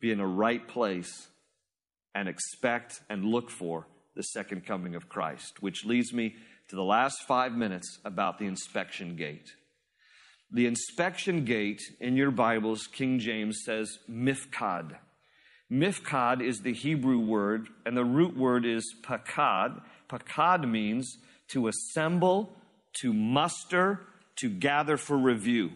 be 0.00 0.10
in 0.10 0.18
a 0.18 0.26
right 0.26 0.66
place 0.66 1.28
and 2.18 2.28
expect 2.28 3.00
and 3.08 3.24
look 3.24 3.48
for 3.48 3.86
the 4.16 4.24
second 4.24 4.66
coming 4.66 4.96
of 4.96 5.08
Christ, 5.08 5.62
which 5.62 5.84
leads 5.84 6.12
me 6.12 6.34
to 6.66 6.74
the 6.74 6.82
last 6.82 7.22
five 7.28 7.52
minutes 7.52 8.00
about 8.04 8.40
the 8.40 8.46
inspection 8.46 9.14
gate. 9.14 9.52
The 10.50 10.66
inspection 10.66 11.44
gate 11.44 11.80
in 12.00 12.16
your 12.16 12.32
Bibles, 12.32 12.88
King 12.88 13.20
James 13.20 13.60
says 13.64 13.98
mifkad. 14.10 14.96
Mifkad 15.70 16.42
is 16.42 16.62
the 16.62 16.72
Hebrew 16.72 17.20
word, 17.20 17.68
and 17.86 17.96
the 17.96 18.04
root 18.04 18.36
word 18.36 18.66
is 18.66 18.96
pakad. 19.04 19.80
Pakad 20.08 20.68
means 20.68 21.18
to 21.50 21.68
assemble, 21.68 22.56
to 23.00 23.12
muster, 23.12 24.00
to 24.38 24.48
gather 24.48 24.96
for 24.96 25.16
review. 25.16 25.70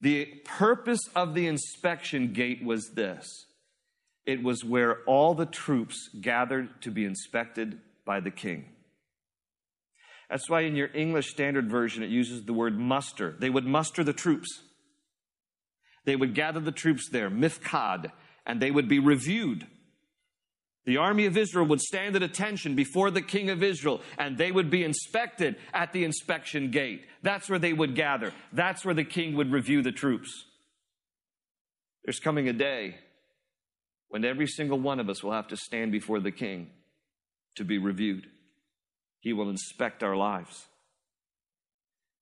The 0.00 0.24
purpose 0.46 1.06
of 1.14 1.34
the 1.34 1.46
inspection 1.46 2.32
gate 2.32 2.64
was 2.64 2.92
this 2.94 3.28
it 4.26 4.42
was 4.42 4.64
where 4.64 4.98
all 5.04 5.34
the 5.34 5.46
troops 5.46 6.08
gathered 6.20 6.80
to 6.82 6.90
be 6.90 7.04
inspected 7.04 7.80
by 8.04 8.20
the 8.20 8.30
king. 8.30 8.66
That's 10.30 10.48
why 10.48 10.62
in 10.62 10.76
your 10.76 10.90
English 10.94 11.30
Standard 11.30 11.70
Version 11.70 12.02
it 12.02 12.10
uses 12.10 12.44
the 12.44 12.52
word 12.52 12.78
muster. 12.78 13.34
They 13.38 13.50
would 13.50 13.66
muster 13.66 14.02
the 14.02 14.12
troops. 14.12 14.62
They 16.04 16.16
would 16.16 16.34
gather 16.34 16.60
the 16.60 16.72
troops 16.72 17.08
there, 17.10 17.30
mifkad, 17.30 18.10
and 18.46 18.60
they 18.60 18.70
would 18.70 18.88
be 18.88 18.98
reviewed. 18.98 19.66
The 20.84 20.96
army 20.96 21.26
of 21.26 21.36
Israel 21.36 21.66
would 21.66 21.80
stand 21.80 22.16
at 22.16 22.22
attention 22.22 22.74
before 22.74 23.10
the 23.10 23.22
king 23.22 23.50
of 23.50 23.62
Israel, 23.62 24.00
and 24.18 24.36
they 24.36 24.50
would 24.50 24.68
be 24.68 24.82
inspected 24.82 25.56
at 25.72 25.92
the 25.92 26.04
inspection 26.04 26.70
gate. 26.70 27.04
That's 27.22 27.48
where 27.48 27.60
they 27.60 27.72
would 27.72 27.94
gather. 27.94 28.32
That's 28.52 28.84
where 28.84 28.94
the 28.94 29.04
king 29.04 29.36
would 29.36 29.52
review 29.52 29.82
the 29.82 29.92
troops. 29.92 30.44
There's 32.04 32.18
coming 32.18 32.48
a 32.48 32.52
day 32.52 32.96
when 34.12 34.26
every 34.26 34.46
single 34.46 34.78
one 34.78 35.00
of 35.00 35.08
us 35.08 35.22
will 35.22 35.32
have 35.32 35.48
to 35.48 35.56
stand 35.56 35.90
before 35.90 36.20
the 36.20 36.30
king 36.30 36.68
to 37.56 37.64
be 37.64 37.78
reviewed. 37.78 38.26
He 39.20 39.32
will 39.32 39.48
inspect 39.48 40.02
our 40.02 40.14
lives. 40.14 40.66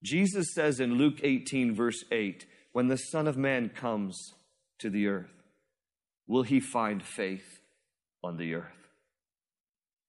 Jesus 0.04 0.54
says 0.54 0.78
in 0.78 0.94
Luke 0.94 1.18
18, 1.24 1.74
verse 1.74 2.04
8, 2.12 2.46
when 2.70 2.86
the 2.86 2.96
Son 2.96 3.26
of 3.26 3.36
Man 3.36 3.70
comes 3.70 4.34
to 4.78 4.88
the 4.88 5.08
earth, 5.08 5.32
will 6.28 6.44
he 6.44 6.60
find 6.60 7.02
faith 7.02 7.60
on 8.22 8.36
the 8.36 8.54
earth? 8.54 8.88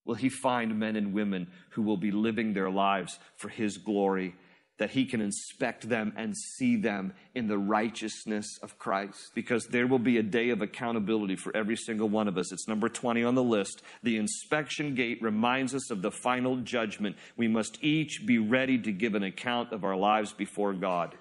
Will 0.06 0.14
he 0.14 0.30
find 0.30 0.78
men 0.78 0.96
and 0.96 1.16
women 1.16 1.48
who 1.72 1.82
will 1.82 1.98
be 1.98 2.12
living 2.12 2.54
their 2.54 2.70
lives 2.70 3.18
for 3.36 3.50
his 3.50 3.80
glory 3.80 4.36
that 4.82 4.90
he 4.90 5.06
can 5.06 5.22
inspect 5.22 5.88
them 5.88 6.12
and 6.18 6.36
see 6.36 6.76
them 6.76 7.14
in 7.36 7.46
the 7.46 7.58
righteousness 7.58 8.48
of 8.64 8.80
Christ. 8.80 9.30
Because 9.36 9.68
there 9.68 9.86
will 9.86 10.00
be 10.00 10.18
a 10.18 10.24
day 10.24 10.50
of 10.50 10.64
accountability 10.64 11.36
for 11.36 11.56
every 11.56 11.76
single 11.76 12.10
one 12.10 12.28
of 12.28 12.36
us. 12.36 12.52
It's 12.52 12.68
number 12.68 12.90
20 12.90 13.24
on 13.24 13.36
the 13.36 13.44
list. 13.44 13.84
The 14.02 14.18
inspection 14.18 14.96
gate 14.96 15.22
reminds 15.22 15.76
us 15.76 15.92
of 15.92 16.02
the 16.02 16.10
final 16.10 16.56
judgment. 16.56 17.16
We 17.38 17.48
must 17.48 17.78
each 17.84 18.26
be 18.26 18.40
ready 18.40 18.80
to 18.80 18.92
give 18.92 19.14
an 19.14 19.22
account 19.22 19.72
of 19.72 19.84
our 19.84 19.96
lives 19.96 20.34
before 20.34 20.74
God. 20.74 21.16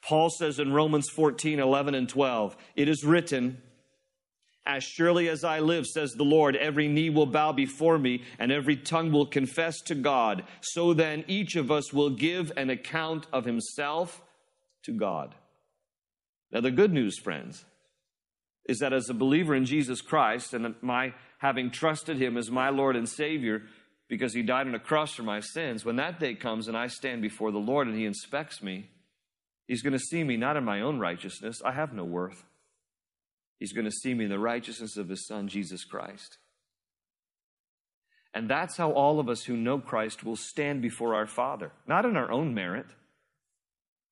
Paul 0.00 0.30
says 0.30 0.58
in 0.58 0.72
Romans 0.72 1.10
14, 1.10 1.60
11, 1.60 1.94
and 1.94 2.08
12, 2.08 2.56
it 2.76 2.88
is 2.88 3.04
written, 3.04 3.60
as 4.66 4.82
surely 4.82 5.28
as 5.28 5.44
I 5.44 5.60
live, 5.60 5.86
says 5.86 6.12
the 6.12 6.24
Lord, 6.24 6.56
every 6.56 6.88
knee 6.88 7.08
will 7.08 7.26
bow 7.26 7.52
before 7.52 7.98
me 7.98 8.24
and 8.38 8.50
every 8.50 8.76
tongue 8.76 9.12
will 9.12 9.26
confess 9.26 9.80
to 9.82 9.94
God. 9.94 10.44
So 10.60 10.92
then 10.92 11.24
each 11.28 11.54
of 11.54 11.70
us 11.70 11.92
will 11.92 12.10
give 12.10 12.52
an 12.56 12.68
account 12.68 13.26
of 13.32 13.44
himself 13.44 14.22
to 14.84 14.92
God. 14.92 15.34
Now, 16.50 16.60
the 16.60 16.70
good 16.70 16.92
news, 16.92 17.18
friends, 17.18 17.64
is 18.68 18.78
that 18.80 18.92
as 18.92 19.08
a 19.08 19.14
believer 19.14 19.54
in 19.54 19.64
Jesus 19.64 20.00
Christ 20.00 20.52
and 20.52 20.74
my 20.82 21.14
having 21.38 21.70
trusted 21.70 22.20
him 22.20 22.36
as 22.36 22.50
my 22.50 22.70
Lord 22.70 22.96
and 22.96 23.08
Savior 23.08 23.62
because 24.08 24.34
he 24.34 24.42
died 24.42 24.66
on 24.66 24.74
a 24.74 24.80
cross 24.80 25.14
for 25.14 25.22
my 25.22 25.40
sins, 25.40 25.84
when 25.84 25.96
that 25.96 26.18
day 26.18 26.34
comes 26.34 26.68
and 26.68 26.76
I 26.76 26.86
stand 26.86 27.22
before 27.22 27.50
the 27.50 27.58
Lord 27.58 27.88
and 27.88 27.96
he 27.96 28.04
inspects 28.04 28.62
me, 28.62 28.88
he's 29.66 29.82
going 29.82 29.92
to 29.92 29.98
see 29.98 30.24
me 30.24 30.36
not 30.36 30.56
in 30.56 30.64
my 30.64 30.80
own 30.80 30.98
righteousness. 30.98 31.60
I 31.64 31.72
have 31.72 31.92
no 31.92 32.04
worth. 32.04 32.44
He's 33.58 33.72
going 33.72 33.86
to 33.86 33.90
see 33.90 34.14
me 34.14 34.24
in 34.24 34.30
the 34.30 34.38
righteousness 34.38 34.96
of 34.96 35.08
his 35.08 35.26
son, 35.26 35.48
Jesus 35.48 35.84
Christ. 35.84 36.38
And 38.34 38.50
that's 38.50 38.76
how 38.76 38.92
all 38.92 39.18
of 39.18 39.30
us 39.30 39.44
who 39.44 39.56
know 39.56 39.78
Christ 39.78 40.22
will 40.22 40.36
stand 40.36 40.82
before 40.82 41.14
our 41.14 41.26
Father, 41.26 41.72
not 41.86 42.04
in 42.04 42.16
our 42.16 42.30
own 42.30 42.52
merit. 42.52 42.86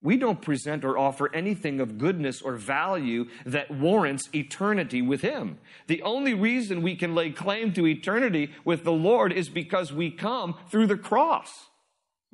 We 0.03 0.17
don't 0.19 0.41
present 0.41 0.85
or 0.85 0.99
offer 0.99 1.35
anything 1.35 1.81
of 1.81 1.99
goodness 1.99 2.43
or 2.43 2.57
value 2.57 3.27
that 3.47 3.71
warrants 3.71 4.29
eternity 4.35 5.01
with 5.01 5.23
Him. 5.23 5.59
The 5.87 6.03
only 6.03 6.35
reason 6.35 6.83
we 6.83 6.95
can 6.95 7.15
lay 7.15 7.31
claim 7.31 7.73
to 7.73 7.87
eternity 7.87 8.51
with 8.65 8.85
the 8.85 8.93
Lord 8.93 9.33
is 9.33 9.49
because 9.49 9.93
we 9.93 10.11
come 10.11 10.57
through 10.71 10.89
the 10.89 10.99
cross. 10.99 11.51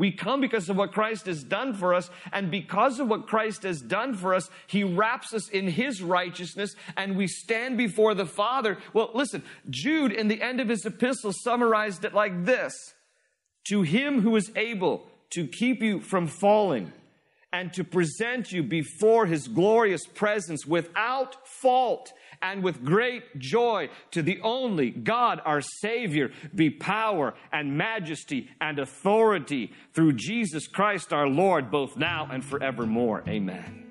We 0.00 0.12
come 0.12 0.40
because 0.40 0.70
of 0.70 0.78
what 0.78 0.94
Christ 0.94 1.26
has 1.26 1.44
done 1.44 1.74
for 1.74 1.92
us, 1.92 2.08
and 2.32 2.50
because 2.50 3.00
of 3.00 3.08
what 3.08 3.26
Christ 3.26 3.64
has 3.64 3.82
done 3.82 4.14
for 4.14 4.32
us, 4.32 4.48
He 4.66 4.82
wraps 4.82 5.34
us 5.34 5.50
in 5.50 5.68
His 5.68 6.02
righteousness, 6.02 6.74
and 6.96 7.18
we 7.18 7.26
stand 7.26 7.76
before 7.76 8.14
the 8.14 8.24
Father. 8.24 8.78
Well, 8.94 9.10
listen, 9.12 9.42
Jude, 9.68 10.12
in 10.12 10.28
the 10.28 10.40
end 10.40 10.58
of 10.58 10.70
his 10.70 10.86
epistle, 10.86 11.34
summarized 11.34 12.02
it 12.06 12.14
like 12.14 12.46
this 12.46 12.94
To 13.66 13.82
Him 13.82 14.22
who 14.22 14.36
is 14.36 14.50
able 14.56 15.06
to 15.32 15.46
keep 15.46 15.82
you 15.82 16.00
from 16.00 16.28
falling 16.28 16.94
and 17.52 17.72
to 17.72 17.84
present 17.84 18.52
you 18.52 18.62
before 18.62 19.26
His 19.26 19.48
glorious 19.48 20.06
presence 20.06 20.64
without 20.64 21.46
fault 21.46 22.12
and 22.42 22.62
with 22.62 22.84
great 22.84 23.38
joy 23.38 23.90
to 24.12 24.22
the 24.22 24.40
only 24.40 24.90
God, 24.90 25.40
our 25.44 25.60
Savior, 25.60 26.30
be 26.54 26.70
power 26.70 27.34
and 27.52 27.76
majesty 27.76 28.48
and 28.60 28.78
authority 28.78 29.72
through 29.92 30.14
Jesus 30.14 30.66
Christ 30.66 31.12
our 31.12 31.28
Lord, 31.28 31.70
both 31.70 31.96
now 31.96 32.28
and 32.30 32.44
forevermore. 32.44 33.24
Amen. 33.28 33.86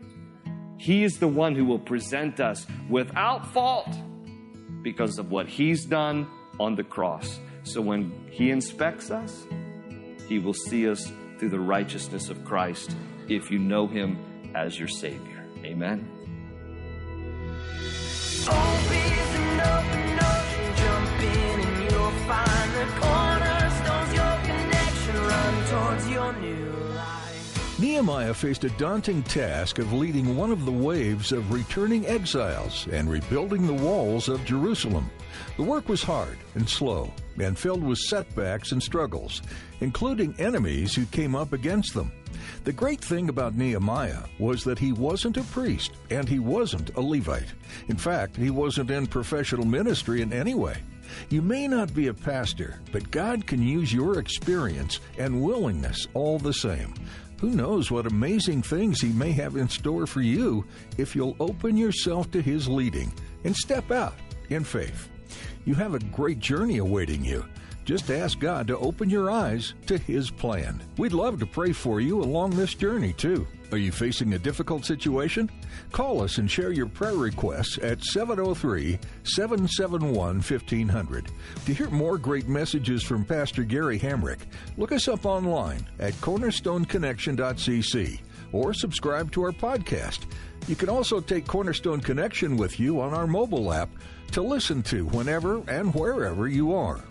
He 0.78 1.04
is 1.04 1.20
the 1.20 1.28
one 1.28 1.56
who 1.56 1.66
will 1.66 1.80
present 1.80 2.40
us 2.40 2.66
without 2.90 3.46
fault 3.54 3.90
because 4.82 5.20
of 5.20 5.30
what 5.30 5.48
He's 5.48 5.86
done 5.86 6.28
on 6.60 6.76
the 6.76 6.84
cross. 6.84 7.40
So 7.64 7.82
when 7.82 8.28
He 8.32 8.50
inspects 8.50 9.12
us, 9.12 9.46
He 10.28 10.40
will 10.40 10.54
see 10.54 10.90
us 10.90 11.12
through 11.38 11.50
the 11.50 11.60
righteousness 11.60 12.30
of 12.30 12.44
Christ 12.46 12.96
if 13.30 13.52
you 13.52 13.60
know 13.60 13.88
Him 13.88 14.18
as 14.56 14.78
your 14.78 14.88
Savior. 14.88 15.46
Amen. 15.64 16.08
Nehemiah 27.80 28.34
faced 28.34 28.66
a 28.66 28.70
daunting 28.72 29.24
task 29.24 29.80
of 29.80 29.94
leading 29.94 30.36
one 30.36 30.52
of 30.52 30.66
the 30.66 30.72
waves 30.72 31.32
of 31.32 31.54
returning 31.54 32.06
exiles 32.08 32.86
and 32.92 33.10
rebuilding 33.10 33.66
the 33.66 33.74
walls 33.74 34.28
of 34.28 34.44
Jerusalem. 34.44 35.10
The 35.56 35.64
work 35.64 35.88
was 35.88 36.04
hard 36.04 36.38
and 36.56 36.68
slow 36.68 37.14
and 37.40 37.58
filled 37.58 37.82
with 37.82 37.98
setbacks 38.00 38.74
and 38.74 38.84
struggles, 38.84 39.42
including 39.80 40.36
enemies 40.40 40.94
who 40.94 41.06
came 41.06 41.36
up 41.38 41.54
against 41.54 41.94
them. 41.94 42.12
The 42.66 42.74
great 42.74 43.00
thing 43.00 43.30
about 43.30 43.56
Nehemiah 43.56 44.24
was 44.40 44.66
that 44.66 44.80
he 44.80 44.92
wasn't 44.92 45.38
a 45.38 45.44
priest 45.44 45.94
and 46.10 46.28
he 46.28 46.40
wasn't 46.40 46.94
a 46.98 47.02
Levite. 47.02 47.54
In 47.88 47.96
fact, 47.96 48.36
he 48.36 48.50
wasn't 48.50 48.92
in 48.92 49.08
professional 49.08 49.66
ministry 49.66 50.22
in 50.22 50.34
any 50.34 50.54
way. 50.54 50.84
You 51.30 51.42
may 51.42 51.66
not 51.66 51.94
be 51.94 52.08
a 52.08 52.14
pastor, 52.14 52.82
but 52.92 53.10
God 53.10 53.48
can 53.48 53.64
use 53.64 53.94
your 53.94 54.20
experience 54.20 55.00
and 55.18 55.42
willingness 55.42 56.08
all 56.14 56.40
the 56.40 56.54
same. 56.54 56.94
Who 57.42 57.52
knows 57.52 57.90
what 57.90 58.06
amazing 58.06 58.62
things 58.62 59.00
He 59.00 59.10
may 59.10 59.32
have 59.32 59.56
in 59.56 59.70
store 59.70 60.06
for 60.06 60.22
you 60.22 60.66
if 60.98 61.16
you'll 61.16 61.38
open 61.40 61.78
yourself 61.78 62.30
to 62.32 62.42
His 62.42 62.68
leading 62.68 63.14
and 63.44 63.56
step 63.56 63.92
out 63.92 64.16
in 64.50 64.64
faith. 64.64 65.10
You 65.66 65.76
have 65.76 65.94
a 65.94 66.00
great 66.00 66.40
journey 66.40 66.80
awaiting 66.80 67.24
you. 67.24 67.46
Just 67.86 68.12
ask 68.12 68.40
God 68.40 68.68
to 68.68 68.78
open 68.78 69.10
your 69.10 69.32
eyes 69.32 69.74
to 69.88 69.98
His 69.98 70.30
plan. 70.30 70.82
We'd 70.98 71.14
love 71.14 71.40
to 71.40 71.46
pray 71.46 71.72
for 71.72 72.02
you 72.02 72.22
along 72.22 72.52
this 72.52 72.74
journey, 72.74 73.14
too. 73.14 73.48
Are 73.72 73.78
you 73.78 73.92
facing 73.92 74.34
a 74.34 74.40
difficult 74.40 74.84
situation? 74.84 75.48
Call 75.92 76.24
us 76.24 76.40
and 76.40 76.50
share 76.50 76.72
your 76.72 76.88
prayer 76.88 77.14
requests 77.14 77.78
at 77.84 78.04
703 78.04 78.98
771 79.24 80.38
1500. 80.38 81.32
To 81.66 81.74
hear 81.74 81.92
more 81.92 82.18
great 82.18 82.48
messages 82.48 83.04
from 83.04 83.24
Pastor 83.24 83.64
Gary 83.64 84.00
Hamrick, 84.00 84.40
look 84.78 84.92
us 84.92 85.08
up 85.08 85.28
online 85.28 85.88
at 86.00 86.14
cornerstoneconnection.cc 86.14 88.20
or 88.52 88.74
subscribe 88.74 89.32
to 89.34 89.44
our 89.44 89.52
podcast. 89.52 90.22
You 90.68 90.76
can 90.76 90.90
also 90.90 91.20
take 91.20 91.46
Cornerstone 91.46 92.02
Connection 92.02 92.58
with 92.58 92.80
you 92.80 93.00
on 93.00 93.14
our 93.14 93.28
mobile 93.28 93.72
app 93.72 93.90
to 94.32 94.42
listen 94.42 94.82
to 94.84 95.06
whenever 95.06 95.62
and 95.70 95.94
wherever 95.94 96.48
you 96.48 96.74
are. 96.74 97.02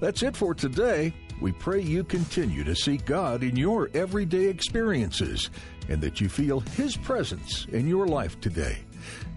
That's 0.00 0.24
it 0.24 0.36
for 0.36 0.54
today. 0.54 1.12
We 1.40 1.52
pray 1.52 1.80
you 1.80 2.02
continue 2.02 2.64
to 2.64 2.74
seek 2.74 3.04
God 3.04 3.44
in 3.44 3.54
your 3.54 3.90
everyday 3.94 4.46
experiences 4.46 5.50
and 5.88 6.00
that 6.00 6.20
you 6.20 6.28
feel 6.28 6.60
His 6.60 6.96
presence 6.96 7.66
in 7.72 7.88
your 7.88 8.06
life 8.06 8.40
today. 8.40 8.78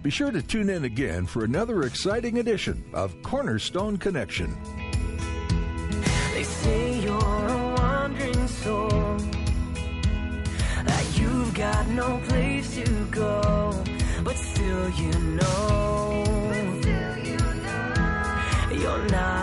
Be 0.03 0.09
sure 0.09 0.31
to 0.31 0.41
tune 0.41 0.69
in 0.69 0.83
again 0.85 1.25
for 1.25 1.43
another 1.43 1.83
exciting 1.83 2.39
edition 2.39 2.83
of 2.93 3.15
Cornerstone 3.21 3.97
Connection. 3.97 4.57
They 6.33 6.43
say 6.43 6.99
you're 7.01 7.13
a 7.13 7.75
wandering 7.77 8.47
soul, 8.47 8.89
that 10.85 11.05
you've 11.19 11.53
got 11.53 11.87
no 11.89 12.19
place 12.27 12.75
to 12.75 13.05
go, 13.11 13.83
but 14.23 14.35
still 14.35 14.89
you 14.89 15.11
know, 15.11 16.23
still 16.81 17.17
you 17.17 17.37
know. 17.37 18.69
you're 18.71 19.09
not. 19.09 19.40